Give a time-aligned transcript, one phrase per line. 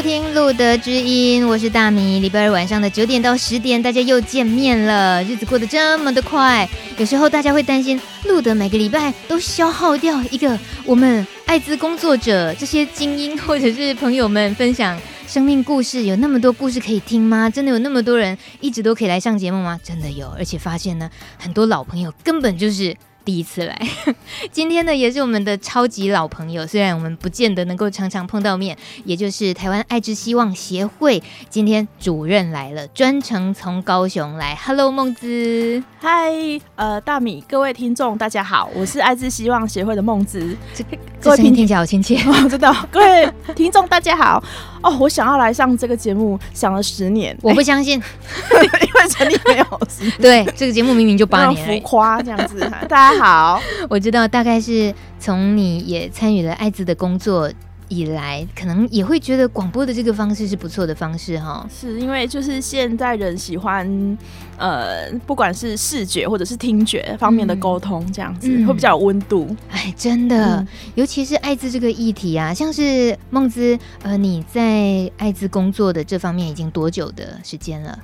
[0.00, 2.20] 收听《路德之音》，我是大米。
[2.20, 5.22] 礼拜二晚上的九点到十点，大家又见面了。
[5.24, 17.50] 日子过得这么的快，有时候大家会担心，路德每个礼拜都消耗掉一个我们艾滋工作者这些精英或者是朋友们分享生命故事，有那么多故事可以听吗？
[17.50, 19.78] 真的有那么多人一直都可以来上节目吗？
[19.84, 22.96] 真的有，而且发现呢，很多老朋友根本就是。
[23.24, 23.78] 第一次来，
[24.50, 34.54] 今天呢也是我们的超级老朋友，虽然我们不见得能够常常碰到面，也就是台湾爱之希望协会，今天主任来了，专程从高雄来。
[34.56, 36.32] Hello，孟姿，嗨，
[36.76, 40.82] 呃，大米，各位听众大家好，我是爱之希望协会的孟姿，这
[41.20, 44.42] 这声音听起来好亲切， 哦，真的，各位听众大家好。
[44.82, 48.00] 哦，我想要来上这个节目，想了十年，我不相信，
[48.52, 49.80] 因为陈立没有
[50.18, 52.60] 对，这个节目明明就八年，浮夸这样子。
[52.88, 53.60] 大家好，
[53.90, 57.50] 我知道大概是从你也参与了艾滋的工作
[57.90, 61.68] 以来，可能也会觉得广播的这个方式是不错的方式哈。
[61.68, 64.16] 是因为就是现在人喜欢
[64.56, 69.54] 呃，不管是视觉或者是听觉方面的沟通，这样子、嗯、会比较有温度。
[69.68, 77.98] 哎，真的，嗯、尤其是艾滋这个议题啊，像是孟姿，呃，你在艾滋工作的这方面已经多久的时间了？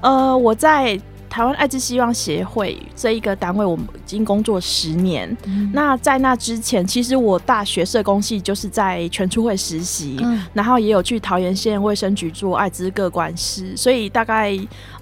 [0.00, 0.98] 呃，我在。
[1.28, 5.36] 台湾艾滋希望协会这一个单位，我们已经工作十年。
[5.44, 14.58] 嗯、那在那之前，其实我大学社工系就是在全处会实习，嗯、然后也有去桃园县卫生局做艾滋各管事，所以大概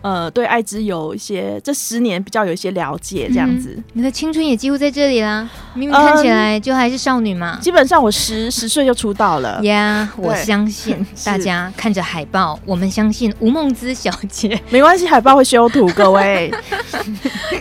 [0.06, 3.74] 呃对艾滋有一些这十年比较有一些了解这样子。
[3.76, 7.58] 嗯、你的青春也几乎在这里啦，明明看起来就还是少女嘛。
[7.58, 9.60] 嗯、基本上我十 十岁就出道了。
[9.64, 14.56] 呀，yeah, 我相信 大家看着海报，我们相信吴梦姿小姐。
[14.70, 16.52] 没关系，海报会修图，各位。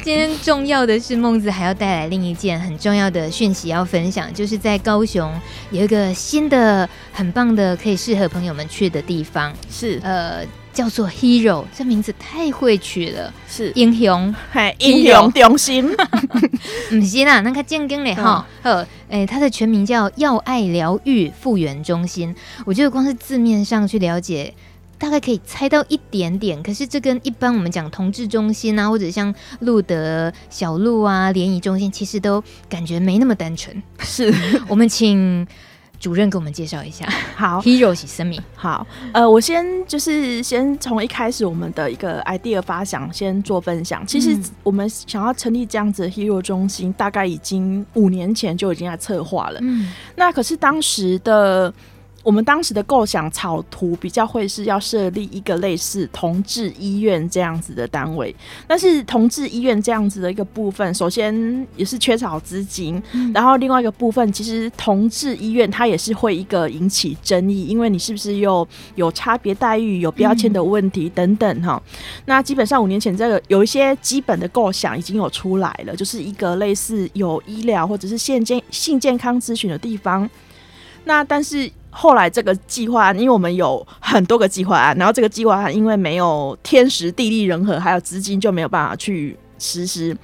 [0.04, 5.34] 今天重要的是孟子还要带来另一件很重要的讯息要分享，就是在高雄
[5.72, 10.46] 有一个新的很棒的可以适合朋友们去的地方，是呃
[10.76, 13.72] 叫做 Hero，这名字太会取了，是。
[13.74, 15.32] 英雄，嘿英雄。
[15.32, 15.90] 中心，
[16.92, 22.36] 不是啦，那个正经的哈，呃，哎，它的全名叫要爱疗愈复原中心，
[22.66, 24.54] 我觉得光是字面上去了解。
[24.98, 33.84] 大概可以猜到一点点，可是这跟一般我们讲同志中心啊，或者像路德小路啊、联谊中心，其实都感觉没那么单纯。
[34.00, 34.34] 是。
[34.70, 35.46] 我们请
[36.06, 37.04] 主任给我们介绍一下。
[37.36, 38.40] 好，Hero 是生命？
[38.56, 44.06] 好，呃，我先就是先从一开始我们的一个 idea 发想先做分享。
[44.06, 49.58] 其实我们想要成立这样子的 Hero 中心，大概已经五年前就已经在策划了。
[49.64, 51.74] 嗯，那可是当时的。
[52.26, 71.80] 我们当时的构想草图比较会是要设立一个类似同志医院这样子的单位，但是同志医院这样子的一个部分，首先也是缺少资金，嗯、然后另外一个部分，其实同志医院它也是会一个引起争议，因为你是不是又有差别待遇、有标签的问题等等哈。
[71.86, 80.28] 嗯、那基本上五年前这个有一些基本的构想已经有出来了，就是一个类似有医疗或者是性健性健康咨询的地方。
[81.04, 81.72] 那但是。
[81.98, 90.16] 后来这个计划案，因为我们有很多个计划案，然后这个计划案因为没有天时地利人和，还有资金，就没有办法去实施。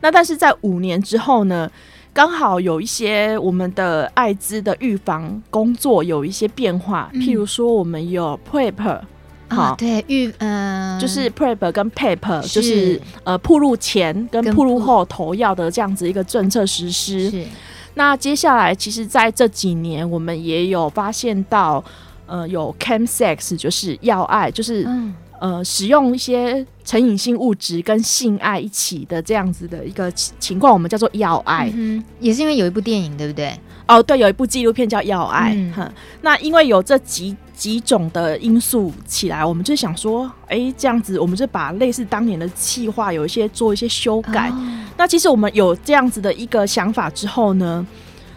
[0.00, 1.70] 那但是在五年之后呢，
[2.12, 9.00] 刚好有一些我们的艾滋的预防工作有一些变化，嗯、譬如说我们有 PrEP，
[9.48, 17.46] 好，对预嗯，就是 PrEP 跟 PEP，是就是呃，暴露前跟暴露后投药的这样子一个政策实施。
[17.90, 17.94] 是。
[17.94, 21.82] 那接下来，其实在这几年，我们也有发现到，
[22.26, 32.02] 呃，有 chemsex，就是要爱，就是、嗯、呃，使用一些成瘾性物质跟性爱一起的这样子的一个情况，我们叫做要爱、嗯。
[32.20, 33.52] 也是因为有一部电影，对不对？
[33.88, 35.52] 哦，对，有一部纪录片叫《要爱》。
[35.76, 44.48] 嗯，那因为有这几几种的因素起来，我们就想说，哎、欸，这样子，我们就把类似当年的企划有一些做一些修改。
[44.48, 47.86] 哦、那其实我们有这样子的一个想法之后呢，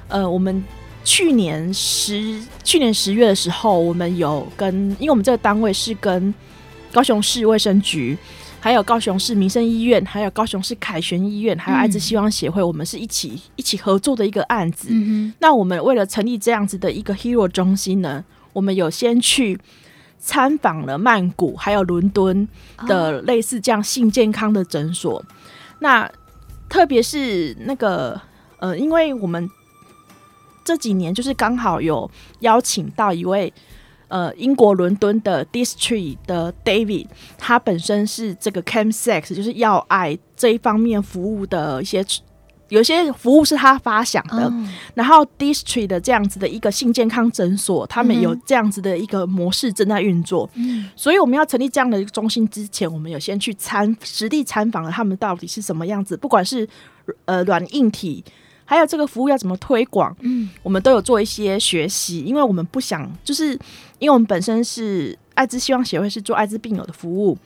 [0.10, 0.62] 呃，我们
[1.06, 6.34] 去年十去年十月的时候，我们有跟，因为我们这个单位是跟
[6.92, 8.18] 高雄市卫生局。
[8.60, 14.88] 还有高雄市民生医院，还有高雄市凯旋医院，还有爱滋希望协会，嗯、我们是一起一起合作的一个案子。
[14.90, 18.24] 嗯、那我们为了成立这样子的一个 Hero 中心呢，
[18.54, 19.60] 我们有先去
[20.18, 22.48] 参访了曼谷，还有伦敦
[22.88, 25.20] 的类似这样性健康的诊所。
[25.20, 25.26] 哦、
[25.80, 26.10] 那
[26.70, 28.20] 特别是那个
[28.60, 29.50] 呃，因为我们
[30.64, 32.10] 这几年就是刚好有
[32.40, 33.52] 邀请到一位
[34.08, 37.08] 呃英国伦敦的 District 的 David，
[37.38, 42.06] 他本身是这个 Chemsex 就是要爱这一方面服务的一些。
[42.74, 50.50] 有些服务是他发想的，哦、然后 District 的这样子的一个性健康诊所，他们有这样子的一个模式正在运作。
[50.56, 56.68] 嗯，所以我们要成立这样的一个中心之前，我们有先去参实地参访了他们到底是什么样子，不管是
[57.26, 58.24] 呃软硬体，
[58.66, 63.52] 还有这个服务要怎么推广，嗯，我们都有做一些学习，因为我们不想就是
[64.00, 67.38] 因为我们本身是艾滋希望协会是做艾滋病友的服务，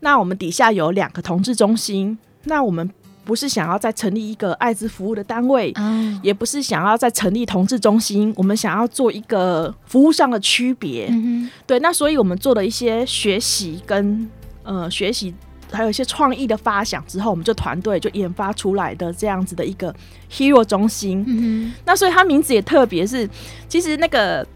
[0.00, 2.90] 那我们底下有两个同志中心，那我们。
[3.24, 11.78] 不是想要再成立一个艾滋服务的单位，嗯，也不是想要再成立同志中心，我们想要做一个服务上的区别，嗯，对。
[11.78, 14.28] 那所以我们做了一些学习跟
[14.64, 15.32] 呃学习，
[15.70, 19.94] 还有一些创意的发想之后，我们就团队就研发出来的这样子的一个
[20.30, 21.24] Hero 中心。
[21.26, 23.28] 嗯，那所以它名字也特别，是
[23.68, 24.46] 其实那个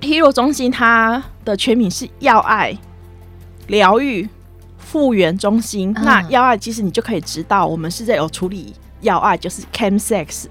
[0.00, 2.76] Hero 中心它的全名是要爱
[3.68, 4.28] 疗愈
[4.92, 10.44] 复原中心，那药爱其实你就可以知道，我们是在有处理药爱，就是 chemsex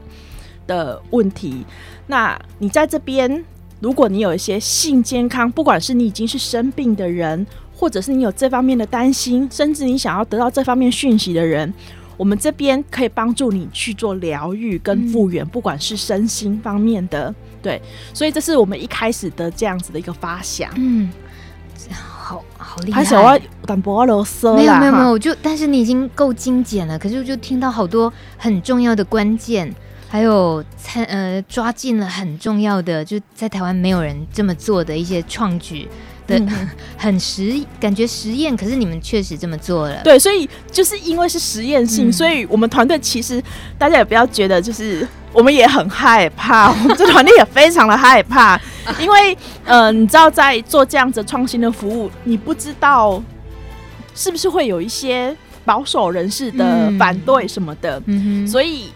[0.66, 1.64] 的问题。
[2.08, 3.46] 那你在这边，
[3.82, 7.46] 如果你有一些性健康，不管是你已经是生病的人，
[7.76, 11.72] 或者是你有这方面的担心，甚至你想要得到这方面讯息的人，
[12.18, 17.32] 我们这边可以帮助你去做疗愈跟复原，不管是身心方面的。
[17.62, 17.80] 对，
[18.12, 20.72] 所以这是我们一开始的这样子的一个发想。
[20.78, 21.12] 嗯。
[22.32, 23.02] 好好厉害！
[24.56, 29.74] 没有没有没有，我就但是你已经够精简了，可是我就听到好多很重要的关键，
[30.08, 35.88] 还有参呃抓进了很重要的，就在台湾没有人这么做的一些创举
[36.28, 40.02] 的、嗯、 很实感觉实验，可是你们确实这么做了。
[40.04, 43.42] 对，所以就是因为是实验性、嗯，所以我们团队其实
[43.78, 45.08] 大家也不要觉得就是。
[45.34, 48.60] 我们也很害怕，我们这团队也非常的害怕，
[49.00, 53.24] 因为呃，你知道在做这样子创新的服务，你不知道
[54.14, 55.34] 是不是会有一些
[55.64, 58.92] 保守人士的反对什么的，嗯，所以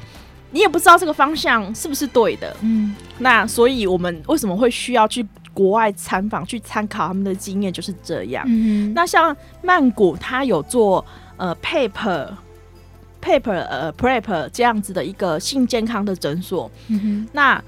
[0.51, 5.25] 你也不知道这个方向是不是对的，嗯，那所以我们为什么会需要去
[5.55, 8.45] 国外参访，去参考他们的经验，就是这样。
[8.47, 11.03] 嗯，那像曼谷，他有做
[11.37, 12.29] 呃 paper。
[13.21, 17.59] Paper 呃 Prep 这样子的一个性健康的诊所，嗯、那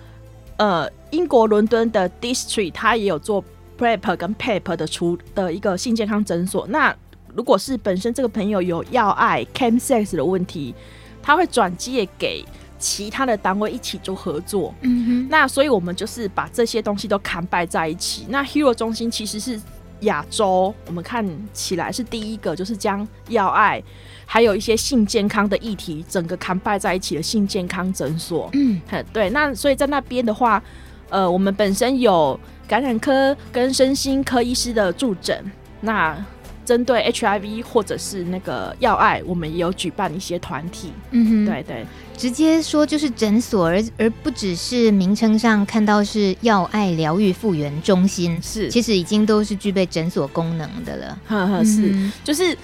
[0.57, 3.43] 呃英国伦敦的 District 它也有做
[3.75, 6.67] Prep 跟 Paper 的出的一个性健康诊所。
[6.67, 6.95] 那
[7.33, 10.75] 如果是本身这个朋友有要爱 Chemsex 的问题，
[11.23, 12.45] 他会转介给
[12.77, 14.73] 其他的单位一起做合作。
[14.81, 18.25] 嗯哼，那所以我们就是把这些东西都扛摆在一起。
[18.29, 19.59] 那 Hero 中心其实是
[20.01, 23.81] 亚洲我们看起来是第一个，就是将药爱。
[24.29, 28.49] 还有一些性健康的议题，整个 combine 在一起的性健康诊所。
[28.53, 28.81] 嗯，
[29.13, 29.29] 对。
[29.29, 30.61] 那所以在那边的话，
[31.09, 32.37] 呃，我们本身有
[32.67, 35.49] 感染科跟身心科医师的助诊。
[35.79, 36.17] 那
[36.65, 40.91] 针对 HIV 或者是那个药爱，我们也有举办一些团体。
[41.11, 41.85] 嗯哼，对对，
[42.17, 51.17] 直接说就是诊所，而而不只是名称上看到是药爱疗愈复原中心，是其实已经都是具备诊所功能的了。
[51.27, 52.57] 呵呵，是，嗯、就是。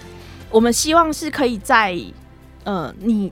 [0.53, 1.99] 我们希望是可以在，
[2.63, 3.31] 呃，你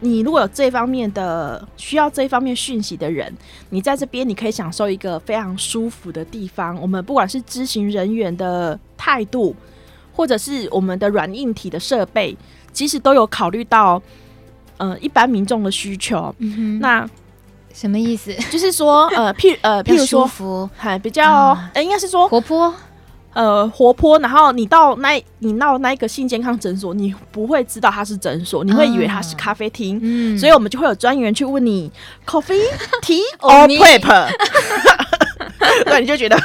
[0.00, 3.34] 你如果有这方面的需要这方面讯息的人，
[3.70, 6.78] 你在这边你可以享受一个非常舒服的地方。
[6.78, 9.56] 我们不管是咨询人员的态度，
[10.12, 12.36] 或者是我们的软硬体的设备，
[12.74, 14.02] 其实都有考虑到，
[14.80, 16.34] 呃，一般民众的需求。
[16.80, 17.06] 那
[17.74, 18.32] 什么意思？
[18.50, 22.74] 就是说，呃，譬呃， 譬如说，还比较，呃，应该是说活泼。
[23.32, 31.88] 呃，活泼，然后你到那，你到那一个性健康诊所，你不会知道它是诊所，你会以为它是咖啡厅，嗯，所以我们就会有专员去问你
[32.26, 32.60] ，coffee
[33.02, 33.68] tea or
[34.00, 34.28] prep，
[35.86, 36.38] 对，你就觉得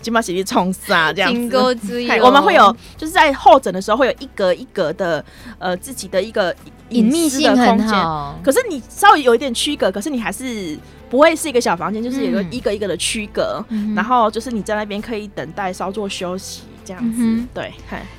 [0.00, 1.56] 金马喜力冲杀这样子，
[2.22, 5.24] 我们会有就是在候诊的时候会有一格一格的
[5.58, 6.54] 呃自己的一个
[6.90, 7.98] 隐秘性的空间，
[8.42, 10.78] 可是你稍微有一点区隔，可是你还是。
[11.10, 17.22] 不会是一个小房间，就是有个一个一个的区隔，嗯，然后就是你在那边可以等待稍作休息这样子。
[17.22, 17.72] 嗯、对，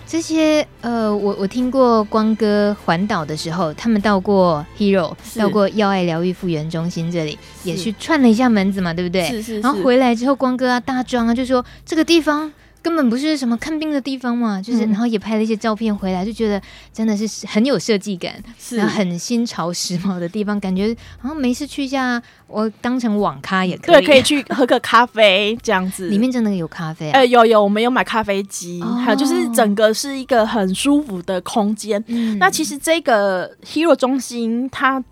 [0.08, 9.26] 这些呃，我我听过光哥环岛的时候，他们到过 Hero，到过要爱疗愈复原中心这里，也去串了一下门子嘛，对不对？
[9.26, 9.60] 是是，是。
[9.60, 12.50] 然后回来之后，光哥啊大壮啊，就说这个地方。
[12.82, 16.62] 根本不是什么看病的地方嘛，就是，然后也拍了一些照片回来，就觉得
[16.92, 26.10] 真的是很有设计感，是然后很新潮时髦的地方，感觉好像没事去一下，我当成网咖也可以，对，可以去喝个咖啡这样子。
[26.10, 27.20] 里面真的有咖啡啊？
[27.20, 32.04] 呃，有有，我们有买咖啡机，还有就是整个是一个很舒服的空间。
[32.08, 32.38] 嗯。
[32.40, 35.04] 那其实这个 Hero 中心它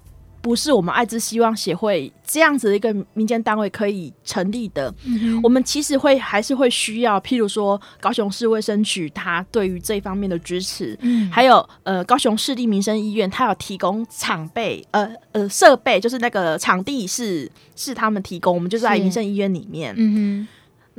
[0.42, 4.94] 不是我们爱之希望协会这样子的一个民间单位可以成立的。
[5.06, 19.94] 嗯、我们其实会还是会需要，譬如说高雄市卫生局，它对于这方面的支持，嗯，还有呃高雄市立民生医院，它有提供场备，呃呃设备，就是那个场地是是他们提供，我们就在民生医院里面。
[19.98, 20.48] 嗯哼。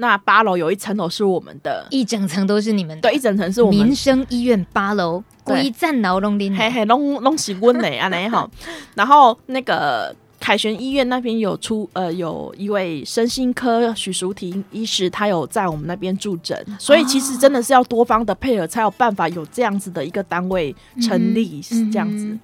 [0.01, 3.87] 那八楼有一层楼是我们的，一整层都是你们的，对，一整层是我们。
[3.87, 8.51] 民生医院八楼，规站楼龙林，嘿嘿，拢拢是温的啊，那好，
[8.95, 10.15] 然后那个。
[10.41, 22.39] 凯旋医院那边有出呃，有一位身心科许淑婷医师，他有在我们那边驻诊，所以其实真的是要多方的配合，才有办法有这样子的一个单位成立，是这样子。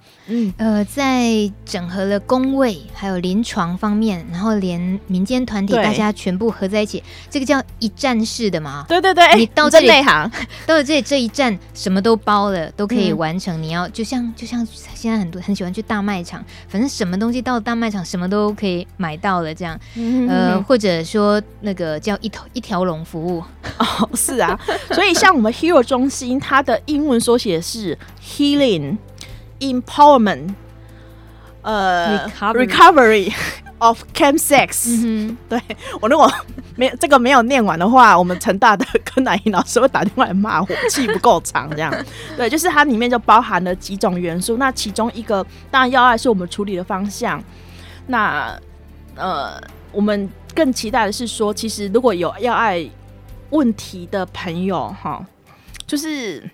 [0.57, 8.85] 呃，在整合了工位还有临床方面，然后连民间团体大家全部合在一起，这个叫一站式的嘛？
[8.87, 10.29] 对对对，你到这里内行，
[10.67, 13.61] 到了这里这一站什么都包了，都可以完成。
[13.61, 18.03] 你要就像就像现在很多很喜欢去大卖场，反正什么东西到大卖场。
[18.07, 19.77] 什么都可以买到了，这样，
[20.29, 23.43] 呃，或者说那个叫一头一条龙服务
[23.77, 24.57] 哦，是啊，
[24.91, 28.97] 所以像我们 Hero 中心，它的英文缩写是 Healing
[29.59, 30.53] Empowerment，
[31.63, 33.33] 呃，Recovery, Recovery
[33.79, 35.05] of Chemsex。
[35.05, 35.61] 嗯，对
[35.99, 36.31] 我如果
[36.75, 41.93] 没有这个没有念完的话，我们成大的柯乃英老师会打电话来骂我，气不够长这样。
[42.37, 47.43] 对，就是它里面就包含了几种元素，那其中一个当然要爱是我们处理的方向。
[48.07, 48.59] 那
[49.15, 49.61] 呃，
[49.91, 52.89] 我们更期待的是说，其实如果有要爱
[53.51, 55.25] 问题的朋友哈，
[55.85, 56.49] 就是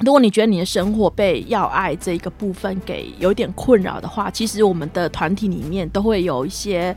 [0.00, 6.96] 如果你觉得你的生活被要爱这一个部分给有点困扰的话，其实我们的团体里面都会有一些。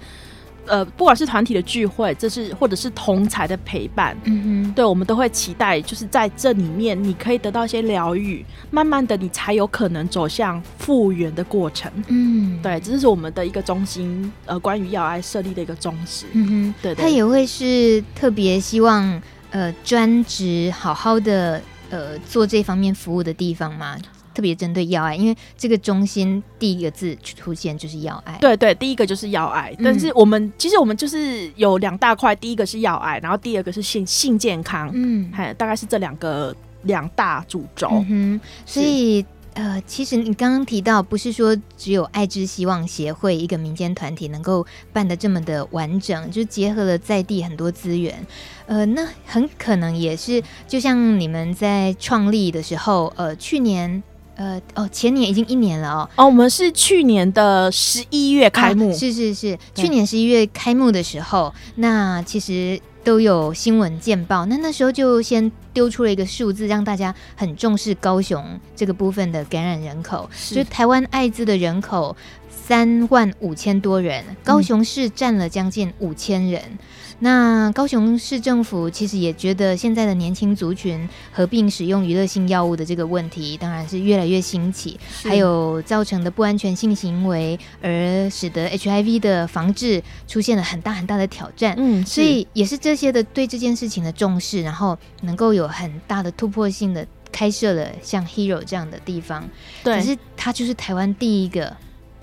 [0.65, 11.91] 呃，不管是团体的聚会，这是或者是同才的陪伴，嗯哼，对，我们都会期待，就是在这里面，你可以得到一些疗愈，慢慢的，你才有可能走向复原的过程。
[12.07, 16.25] 嗯，对，这是我们的一个中心，呃，关于要爱设立的一个宗旨。
[16.31, 23.97] 嗯哼，对，对，他也会是特别希望，呃，专职好好的，呃，做这方面服务的地方吗？
[24.33, 28.37] 特别针对要爱，因为这个中心第一个字出现就是要爱。
[28.39, 29.75] 对对，第一个就是要爱。
[29.83, 34.89] 但是我们、嗯、其实我们就是有两大块，第一个是要爱，然后第二个是性性健康。
[34.93, 37.87] 嗯，还大概是这两个两大主轴。
[37.91, 48.25] 嗯哼，所以呃，其实你刚刚提到，不是说只有爱之希望协会一个民间团体能够办得这么的完整，就结合了在地很多资源。
[48.65, 54.01] 呃，那很可能也是，就像你们在创立的时候，呃，去年。
[54.35, 56.09] 呃哦，前年已经一年了哦。
[56.15, 64.45] 哦，我们是去年的十一月开幕，啊、是是是，去年十一月开幕的时候，那其实都有新闻见报。
[64.45, 68.43] 那那时候就先丢出了一个数字，让大家很重视高雄
[68.75, 70.55] 这个部分的感染人口，是。
[70.55, 72.15] 就台湾艾滋的人口
[72.65, 76.61] 三万五千多人，高雄市占了将近五千人。
[76.61, 76.77] 嗯
[77.19, 91.75] 那高雄市政府其实也觉得现在的年轻族群合并使用娱乐性药物的这个问题，当然是越来越兴起，还有造成的不安全性行为，而使得 HIV 的防治出现了很大很大的挑战。
[91.77, 99.47] 嗯，所以也是这些的对这件事情的重视，然后能够有很大的突破性的开设了像 Hero 这样的地方。
[99.81, 101.73] 对，可是它就是台湾第一个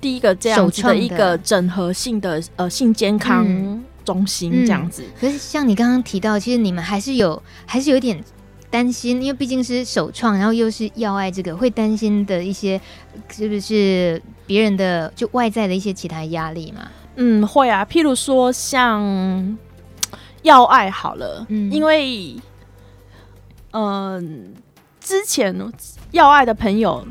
[0.00, 3.44] 第一个这样子的一个整合性的呃性健康。
[3.46, 8.18] 嗯中心这样子，嗯，可是像你刚刚提到，其实你们还是有，还是有点
[8.68, 12.80] 担心，因为毕竟是首创，然后又是要爱这个，会担心的一些
[13.30, 16.90] 是不是别人的就外在的一些其他压力嘛？
[17.16, 19.56] 嗯，会啊，譬如说像
[20.42, 22.34] 要爱好了，嗯，因为
[23.72, 24.22] 嗯、呃，
[24.98, 25.54] 之前
[26.10, 27.06] 要爱的朋友，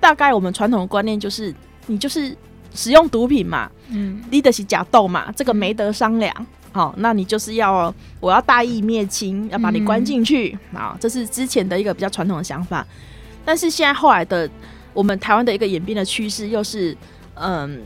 [0.00, 1.54] 大概我们传统的观念就是，
[1.86, 2.36] 你就是。
[2.74, 6.46] 使用毒品嘛，嗯，你的是假斗嘛，这个没得商量。
[6.72, 12.86] 好，那你就是要我要大义灭亲，要把你关进去啊，嗯，这是之前的一个比较传统的想法。
[13.46, 14.50] 但是现在后来的
[14.92, 16.94] 我们台湾的一个演变的趋势，又是
[17.32, 17.80] 嗯，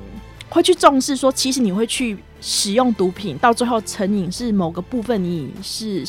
[0.48, 6.04] 会去重视说，其实你会去使用毒品，到最后成瘾是某个部分，你是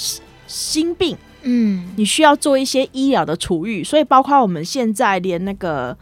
[0.47, 5.95] 心病，嗯，你需要做一些医疗的处遇，所以包括我们现在连那个。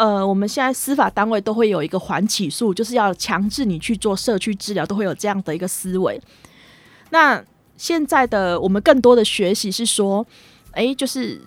[0.00, 6.18] 呃，我们现在司法单位都会有一个缓起诉，就是要强制你去做社区治疗，都会有这样的一个思维。
[7.10, 7.44] 那
[7.76, 10.26] 现在的我们更多的学习是说，
[10.70, 11.38] 哎、欸，就是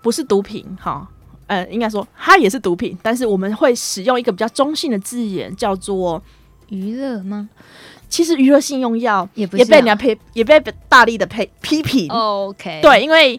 [0.00, 1.06] 不是毒品哈，
[1.48, 6.22] 呃，应该说它也是毒品，但是我们会使用一个比较中性的字眼，叫做
[6.70, 7.50] 娱乐吗？
[8.08, 12.08] 其实娱乐性用药也不也被人家批，也被大力的批批评。
[12.08, 13.38] OK，对，因为。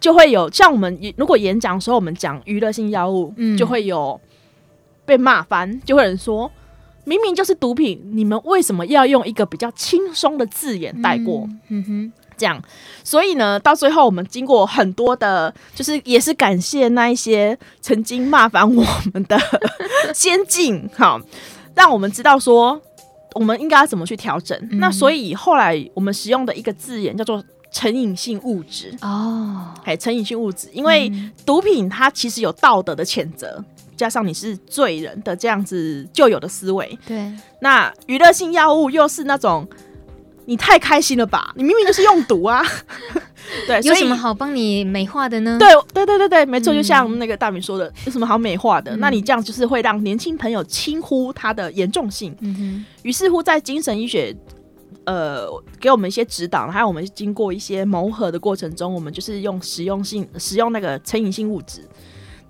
[0.00, 4.20] 就会有像我们如果演讲的时候，我们讲娱乐性药物，嗯、就会有
[5.04, 6.50] 被骂翻，就会有人说，
[7.04, 11.46] 明明就是毒品，你们为什么要用一个比较轻松的字眼带过？
[11.46, 12.62] 嗯，嗯哼，这样，
[13.02, 19.38] 所以呢，到最后我们经过很多的，就是也是感谢那一些曾经骂翻我们的
[20.14, 21.20] 先进，好，
[21.74, 22.80] 让我们知道说
[23.34, 24.56] 我们应该要怎么去调整。
[24.70, 27.42] 嗯、那所以后来我们使用的一个字眼叫做。
[27.70, 31.12] 成瘾性物质哦，哎，成瘾性物质，因为
[31.44, 33.62] 毒品它其实有道德的谴责，
[33.96, 37.30] 加上你是罪人的这样子旧有的思维，对。
[37.60, 39.68] 那娱乐性药物又是那种
[40.46, 41.52] 你太开心了吧？
[41.56, 42.64] 你明明就是用毒啊，
[43.66, 45.58] 对，有什么好帮你美化的呢？
[45.58, 48.96] 对，对，对，对，对，没错，就像那个大明说的，有什么好美化的？
[48.96, 52.34] 那你这样就是会让年轻朋友轻忽它的严重性。
[52.40, 52.84] 嗯哼。
[53.02, 54.34] 于是乎，在精神医学。
[55.08, 55.48] 呃，
[55.80, 61.82] 给我们一些指导，还有我们经过一些磨合的过程中，我们就是用实用性使用那个成瘾性物质。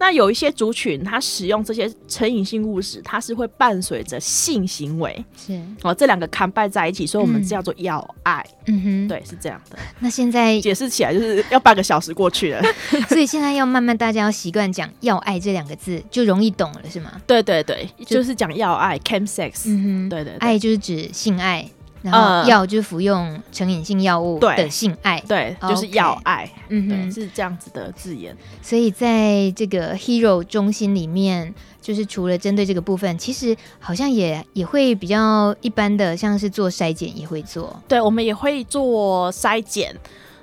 [0.00, 8.44] 那有一些族群，他使用这些成瘾性物质，它是会伴随着性行为，是哦，这两个 combine 在一起，所以我们叫做要爱。
[8.66, 9.78] 嗯哼，对，是这样的。
[10.00, 12.62] 那现在解释起来就是要半个小时过去了，
[13.08, 17.20] 所以现在要慢慢大家要习惯讲要爱这两个字，就容易懂了，是吗？
[17.24, 19.62] 对对对，就，就是讲要爱 chem sex。
[19.66, 21.68] 嗯哼，对，对对，爱就是指性爱。
[22.00, 28.36] 然后药就是服用成瘾性药物的性爱，对，对，就是药爱，嗯哼，是这样子的字眼。
[28.62, 31.52] 所以在这个 Hero 中心里面，
[31.82, 37.82] 就是除了针对这个部分，其实好像也也会比较一般的，像是做筛检也会做。
[37.88, 39.92] 对，我们也会做筛检。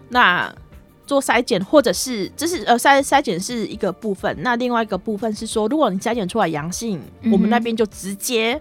[0.10, 0.54] 那
[1.08, 8.60] 做筛检或者是这是呃筛筛检是一个部分，那另外一个部分是说，如果你筛检出来阳性，嗯、我们那边就直接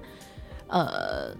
[0.68, 1.34] 呃。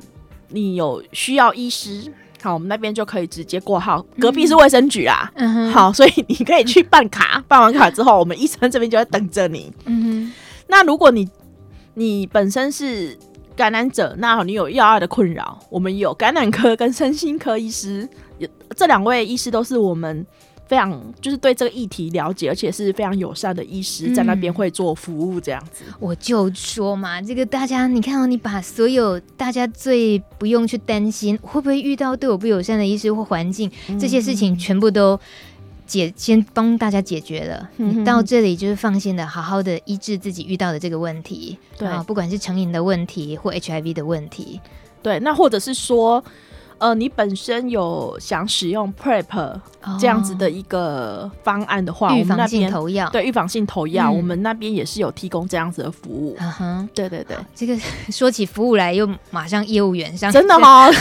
[0.54, 4.00] 你有需要医师，好，我们那边就可以直接挂号。
[4.18, 9.72] 隔壁是卫生局啦，嗯、好，所以你可以去办卡， 办完卡之后，我们医生这边就在等着你。
[9.84, 10.32] 嗯哼，
[10.68, 11.28] 那如果你
[11.94, 13.18] 你本身是
[13.56, 18.08] 感染者，那你有药爱的困扰，我们有感染科跟身心科医师，
[18.76, 20.26] 这两位医师都是我们。
[20.66, 25.84] 非常就是对这个议题了解，而且是非常友善的医师，在那边会做服务这样子。
[25.88, 35.20] 嗯、我就说嘛，这个大家你看到、哦、你把所有大家最不用去担心会不会遇到对我不友善的医师或环境、嗯、这些事情，全部都
[35.86, 37.68] 解先帮大家解决了。
[37.76, 41.58] 嗯、你到这里就是放心的，好好的医治自己遇到的这个问题。
[41.76, 44.60] 对，不管是成瘾的问题或 HIV 的问题。
[45.02, 46.24] 对，那或者是说。
[46.78, 49.60] 呃，你本身有想使用 PrEP
[49.98, 56.36] 这样子的一个方案的话，预防性投药，对，预防性投药，我们那边也是有提供这样子的服务。
[56.38, 57.78] 嗯哼，对对对，这个
[58.12, 60.90] 说起服务来，又马上业务员上，真的吗？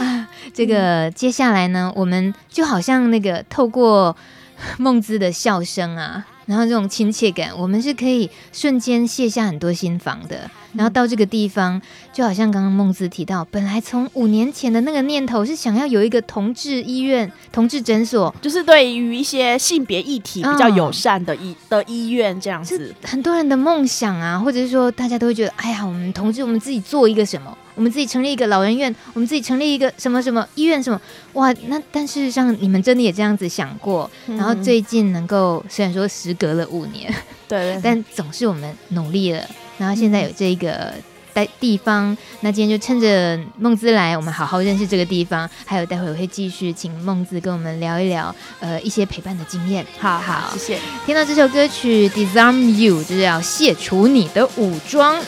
[0.00, 4.16] 啊，这个接下来呢，我们就好像那个透过
[4.78, 6.24] 孟姿的笑声啊。
[6.48, 10.50] 然后这种亲切感，我们是可以瞬间卸下很多心防的。
[10.72, 11.80] 然后到这个地方，
[12.10, 22.94] 就好像刚刚孟子提到，本来从五年前的那个念头是想要有一个同志医院、同志诊所，就是对于一些性别议题比较友善的医、哦、的医院这样子。
[23.02, 27.56] 很多人的梦想啊，或者是说大家都会觉得，哎呀，我们同志，我们自己做一个什么？
[27.78, 31.00] 我们自己成立一个老人院，我们自己成立一个什么什么医院什么？
[31.34, 34.10] 哇，那但事实上，你们真的也这样子想过？
[34.26, 37.14] 嗯、然后最近能够虽然说时隔了五年，
[37.46, 39.44] 对， 但总是我们努力了。
[39.78, 40.92] 然后现在有这个
[41.32, 45.48] 待地方，嗯、那今天就趁着孟姿来，我们好好认识这个地方。
[45.64, 49.86] 还有待会我会继续请孟姿跟我们聊一聊，呃，一些陪伴的经验。
[50.00, 50.78] 好好，谢谢。
[51.06, 55.22] 听到这首歌曲《Disarm You》，就是要卸除你的武装。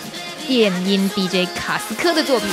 [0.47, 2.49] 电音 DJ 卡斯科的作品。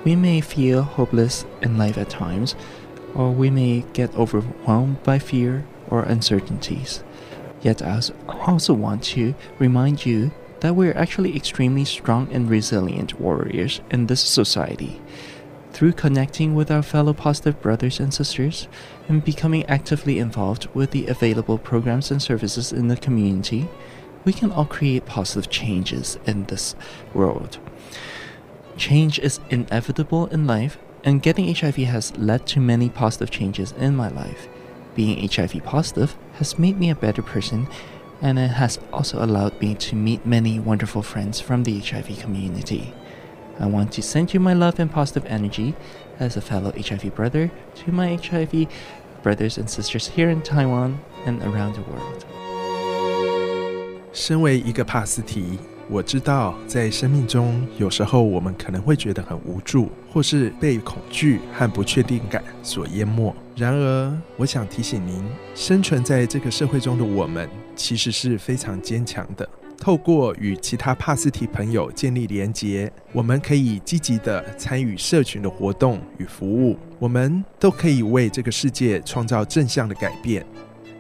[0.05, 2.55] we may feel hopeless in life at times,
[3.13, 7.03] or we may get overwhelmed by fear or uncertainties.
[7.61, 7.99] Yet, I
[8.45, 14.21] also want to remind you that we're actually extremely strong and resilient warriors in this
[14.21, 15.01] society.
[15.78, 18.66] Through connecting with our fellow positive brothers and sisters
[19.08, 23.68] and becoming actively involved with the available programs and services in the community,
[24.24, 26.74] we can all create positive changes in this
[27.14, 27.60] world.
[28.76, 33.94] Change is inevitable in life, and getting HIV has led to many positive changes in
[33.94, 34.48] my life.
[34.96, 37.68] Being HIV positive has made me a better person,
[38.20, 42.92] and it has also allowed me to meet many wonderful friends from the HIV community.
[43.60, 45.74] I want to send you my love and positive energy
[46.20, 47.50] as a fellow HIV brother
[47.84, 48.68] to my HIV
[49.22, 52.24] brothers and sisters here in Taiwan and around the world.
[54.12, 63.34] 身为一个帕斯提，我知道在生命中，有时候我们可能会觉得很无助，或是被恐惧和不确定感所淹没。
[63.56, 65.22] 然而，我想提醒您，
[65.54, 69.48] 生存在这个社会中的我们，其实是非常坚强的。
[69.80, 76.76] 透过与其他帕斯提朋友建立连结，我们可以积极地参与社群的活动与服务。
[76.98, 80.44] 我们都可以为这个世界创造正向的改变。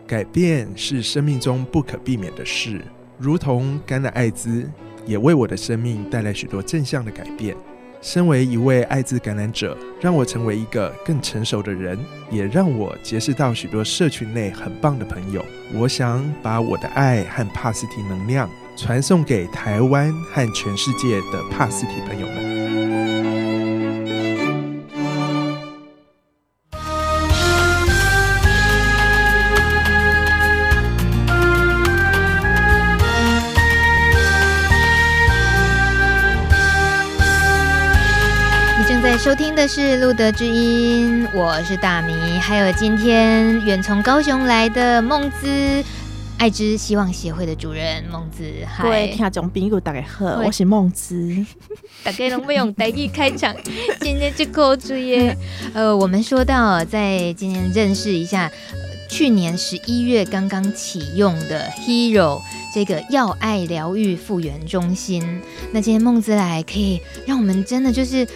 [0.06, 2.80] 改变是生命中不可避免的事。
[3.18, 4.66] 如同感染艾滋，
[5.04, 7.54] 也为我的生命带来许多正向的改变。
[8.00, 11.98] 身为一位艾滋感染者，让我成为一个更成熟的人，
[12.30, 15.44] 也让我结识到许多社群内很棒的朋友。
[15.74, 22.48] 我想把我的爱和帕斯提能量传送给台湾和全世界的帕斯提朋友们。
[39.18, 45.82] 收听的是路德之音，我是大米，还有今天远从高雄来的孟姿，
[46.38, 48.44] 爱之希望协会的主任孟子。
[48.80, 51.44] 各位听众朋友大家好，我是孟子。
[52.04, 53.52] 大家能不能用台语开场？
[54.00, 55.36] 今天就扣注耶。
[55.74, 58.78] 呃，我们说到在今天认识一下，呃、
[59.10, 62.40] 去年十一月刚刚启用的 Hero
[62.72, 65.42] 这个药爱疗愈复原中心。
[65.72, 68.26] 那今天孟子来，可以让我们真的就是。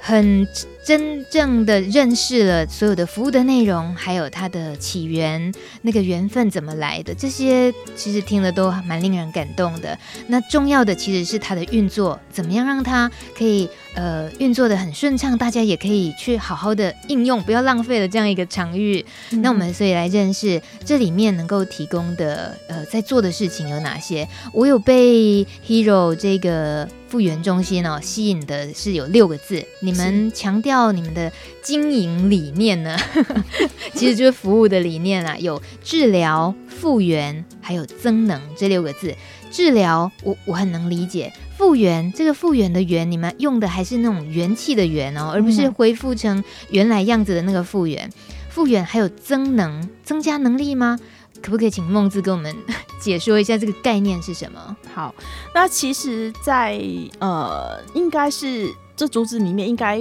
[0.00, 0.46] 很
[0.88, 9.98] 真正的认识了所有的服务的内容，还有它的起源，那个缘分怎么来的，这些其实听了都蛮令人感动的。
[10.28, 19.04] 那重要的其实是它的运作，怎么样让它可以呃运作的很顺畅，大家也可以去好好的应用，不要浪费了这样一个场域。
[19.32, 24.26] 嗯、那我们所以来认识这里面能够提供的呃在做的事情有哪些。
[24.54, 26.88] 我有被 Hero 这个。
[27.08, 29.64] 复原中心哦，吸引的是有六个字。
[29.80, 32.96] 你们强调你们的经营理念呢？
[33.94, 39.14] 其实就是服务的理念啊，有治疗、复原，还有增能这六个字。
[39.50, 41.32] 治疗，我我很能理解。
[41.56, 48.08] 复原，这个复原的原，你们用的还是那种元气的元哦，而不是恢复成原来样子的那个复原。
[48.48, 50.98] 复原还有增能，增加能力吗？
[51.40, 52.54] 可不可以请孟子跟我们
[53.00, 54.76] 解说一下这个概念是什么？
[54.92, 55.14] 好，
[55.54, 56.84] 那其实在，在
[57.20, 59.98] 呃，应该是这竹子里面，应该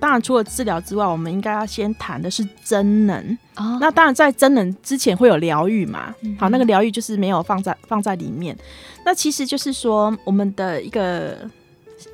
[0.00, 3.38] 当然除了治疗之外，我们应该要先谈的是真能。
[3.56, 6.14] 哦，那当然在真能之前会有疗愈嘛。
[6.22, 8.56] 嗯、好，那个疗愈就是没有放在放在里面。
[9.04, 11.38] 那其实就是说，我们的一个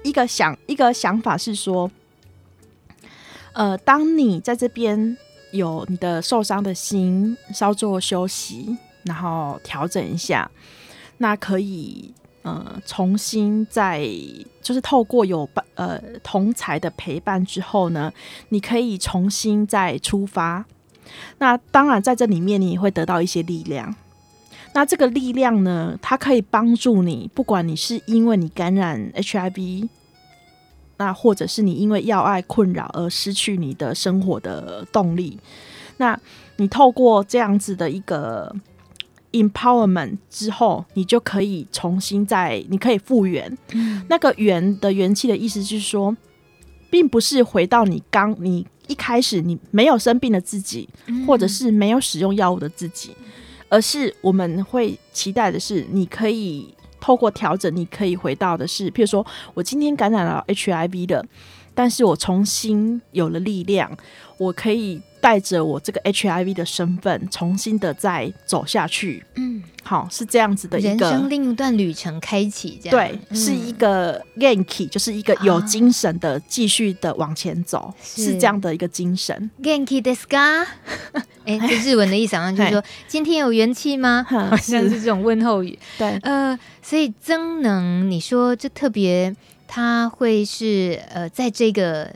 [0.03, 1.91] 一个想一个想法是说，
[3.53, 5.17] 呃，当你在这边。
[5.53, 10.51] 有你的受伤的心，稍作休息，然后调整一下，
[11.19, 12.13] 那可以
[12.47, 14.09] 呃重新再
[14.63, 18.13] 就是透过有伴呃同才的陪伴之后呢，
[18.51, 20.65] 你可以重新再出发。
[21.39, 23.95] 那当然在这里面你也会得到一些力量。
[24.75, 29.89] 那这个力量呢，它可以帮助你，不管你是因为你感染 HIV。
[30.99, 35.39] 那或者是你因为药爱困扰而失去你的生活的动力，
[35.99, 36.19] 那
[36.57, 38.51] 你透过这样子的一个
[39.43, 43.57] empowerment 之后，你就可以重新再，你可以复原。
[43.73, 46.17] 嗯、那个元的元气的意思就是说，
[46.91, 53.11] 并不是回到你刚你一开始你没有生病的自己，嗯、或者是没有使用药物的自己，
[53.69, 56.73] 而是我们会期待的是你可以。
[56.99, 61.25] 透过调整，你可以回到的是，譬如说我今天感染了 HIV 的，
[61.73, 63.97] 但是我重新有了力量，
[64.39, 69.24] 我可以带着我这个 HIV 的身份，重新的再走下去。
[69.36, 79.50] 嗯，好，是这样子的一个人生另一段旅程开启，这样对，嗯、是一个元気，就是一个有精神的继续的往前走，是，是这样的一个精神。
[79.58, 80.66] 元気ですか？
[81.46, 84.26] 哎，这日文的意思好像就是说今天有元气吗？
[84.28, 85.78] 好像是这种问候语。
[85.98, 89.36] 对，呃，所以增能，你说这特别，
[89.68, 92.12] 它会是呃，在这个。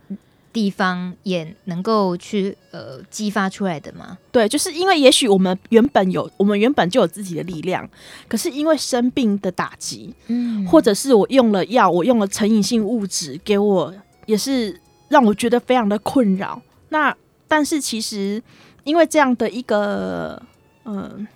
[0.52, 4.18] 地方也能够去呃激发出来的吗？
[4.32, 7.88] 对，就是因为也许我们原本有，我们原本就有自己的力量，
[8.28, 13.94] 可是因为生病的打击，嗯，或者是我用了药，我用了成瘾性物质，给我
[14.26, 16.60] 也是让我觉得非常的困扰。
[16.88, 18.42] 那但是其实
[18.84, 20.42] 因为这样的一个
[20.84, 21.26] 嗯、呃、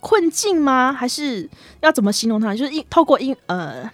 [0.00, 0.92] 困境吗？
[0.92, 1.48] 还是
[1.80, 2.54] 要怎么形容它？
[2.54, 3.90] 就是因透过因呃。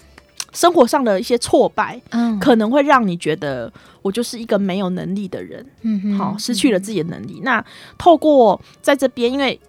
[0.58, 7.34] 生活上的一些挫败，嗯，可能会让你觉得我就是一个没有能力的人，嗯，好，失去了自己的能力。
[7.38, 7.64] 嗯、那
[7.96, 9.60] 透过在这边，因为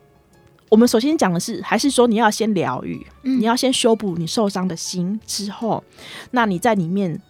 [0.68, 5.84] 我们首先讲的是，还是说你要先疗愈，嗯、你要先修补你受伤的心之后，
[6.32, 7.22] 那你在里面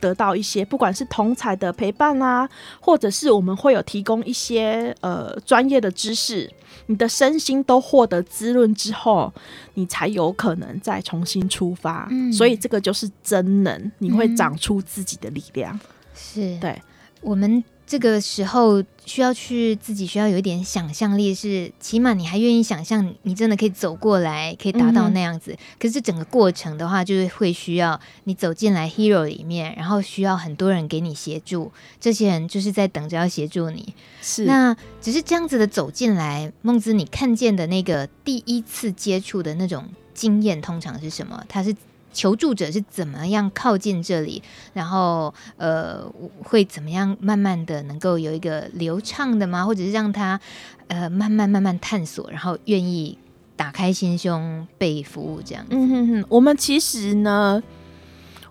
[0.00, 2.48] 得到一些，不管是同彩的陪伴啊，
[2.80, 6.50] 或者是我们会有提供一些呃专业的知识。
[6.86, 9.32] 你的身心都获得滋润之后，
[9.74, 12.06] 你才有可能再重新出发。
[12.10, 15.74] 嗯，所以这个就是真能，你会长出自己的力量。
[15.74, 15.80] 嗯、
[16.14, 16.80] 是对
[17.20, 17.64] 我们。
[17.86, 25.52] 这个时候需要去自己需要有一点想象力，是起码你还愿意想象你真的可以走过来，可以达到那样子。
[25.52, 31.70] 嗯、可是整个过程的话，就是会需要你走进来 Hero 里面，然后需要很多人给你协助。
[32.00, 33.94] 这些人就是在等着要协助你。
[34.20, 41.44] 是那只是这样子的走进来，孟姿，你看见的那个第一次接触的那种经验，通常是什么？
[41.48, 41.74] 他是。
[42.16, 46.02] 求助者是怎么样靠近这里，然后呃
[46.42, 49.66] 会怎么样慢慢的能够有一个流畅的吗？
[49.66, 50.40] 或者是让他
[50.88, 53.18] 呃慢慢慢慢探索，然后愿意
[53.54, 55.62] 打开心胸被服务这样。
[55.68, 57.62] 嗯哼哼，我们其实呢，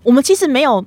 [0.04, 0.86] 我们其实没有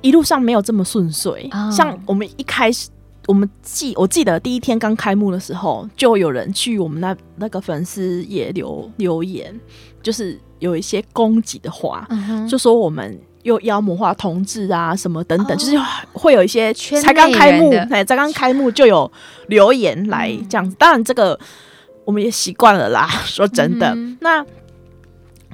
[0.00, 1.48] 一路上没有这么顺遂。
[1.52, 2.88] 哦、像我们一开始，
[3.26, 9.58] 我们记我记得第一天刚开幕的时候，就有人去我们那那个粉丝也留留言，
[10.08, 10.40] 就是。
[10.60, 15.78] 有一些攻击的话，嗯、就说我们又妖魔化同志啊，什么等等，哦、就是
[16.12, 19.08] 会有一些才刚开幕，才刚开幕就有
[19.46, 20.74] 留言来这样子。
[20.74, 21.38] 嗯、当然，这个
[22.04, 23.06] 我们也习惯了啦。
[23.24, 24.44] 说真的，嗯、那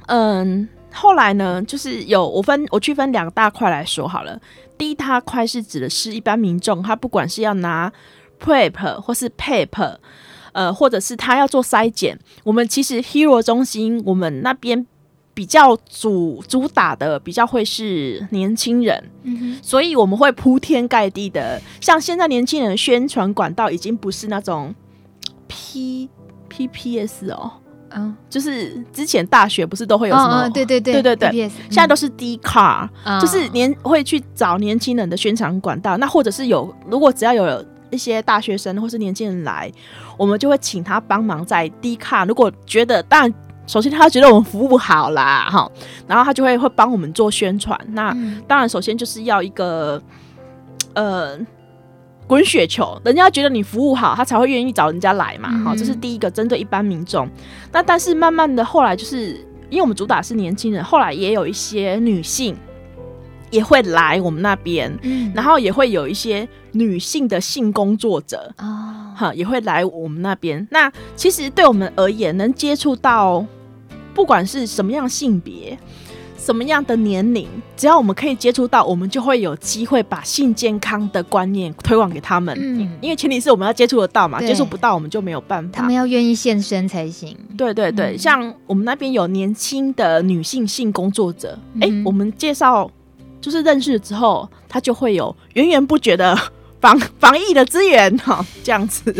[0.07, 4.41] 嗯，后来呢，就是有我分我区分两大块来说好了。
[4.75, 7.93] 第一大块是指的是一般民众，他不管是要拿
[8.43, 9.97] PrEP 或是 PEP，
[10.55, 14.87] 呃，或者是他要做筛检，我们其实 Hero 中心我们那边。
[15.35, 24.73] 比较主主打的比较会是年轻人，嗯、哼所以我们会铺天盖地的，像现在年轻人宣传管道已经不是那种
[25.49, 26.07] P
[26.47, 27.51] P P S 哦，
[27.89, 30.43] 嗯，就是之前大学不是都会有什么？
[30.43, 37.65] 哦哦、对对对对对对，PPS, 现在都是 D Car，、嗯、就是年会去找年轻人的宣传管道，那或者是有如果只要有
[37.95, 39.71] 一些大学生或是年轻人来，
[40.17, 43.33] 我们就会请他帮忙在 D Car，如果觉得当然。
[43.67, 45.67] 首先，他觉得我们服务好啦，哈，
[46.05, 47.75] 然后他就会会帮我们做宣传。
[47.93, 48.15] 那
[48.47, 49.99] 当然，首先就是要一个
[50.93, 51.35] 呃
[52.27, 57.27] 滚雪球，人家觉得你服务好，他才会愿意找人家来嘛，好，这是第一个针对一般民众。
[57.71, 59.29] 那但是慢慢的后来，就是
[59.71, 62.55] 因为我们主打是年轻人，后来也有一些女性
[63.55, 70.67] 也会来我们那边，嗯，然后也会有一些女性的性工作者哦，哈，也会来我们那边。
[70.71, 73.45] 那其实对我们而言，能接触到。
[74.13, 75.77] 不管是什么样性别、
[76.37, 82.57] 什么样的年龄，只要我们可以接触到，我们就会有机会把性健康的观念推广给他们。
[82.57, 85.79] 嗯，因为前提是我们要接触得到嘛，接触不到我们就没有办法。
[85.79, 87.37] 他们要愿意现身才行。
[87.57, 92.89] 对对对，嗯、像我们那边有年轻的女性性工作者，哎、嗯欸，我们介绍
[93.45, 96.35] 就是认识了之后，他就会有源源不绝的。
[96.81, 99.11] 防防疫的资源哈，这样子。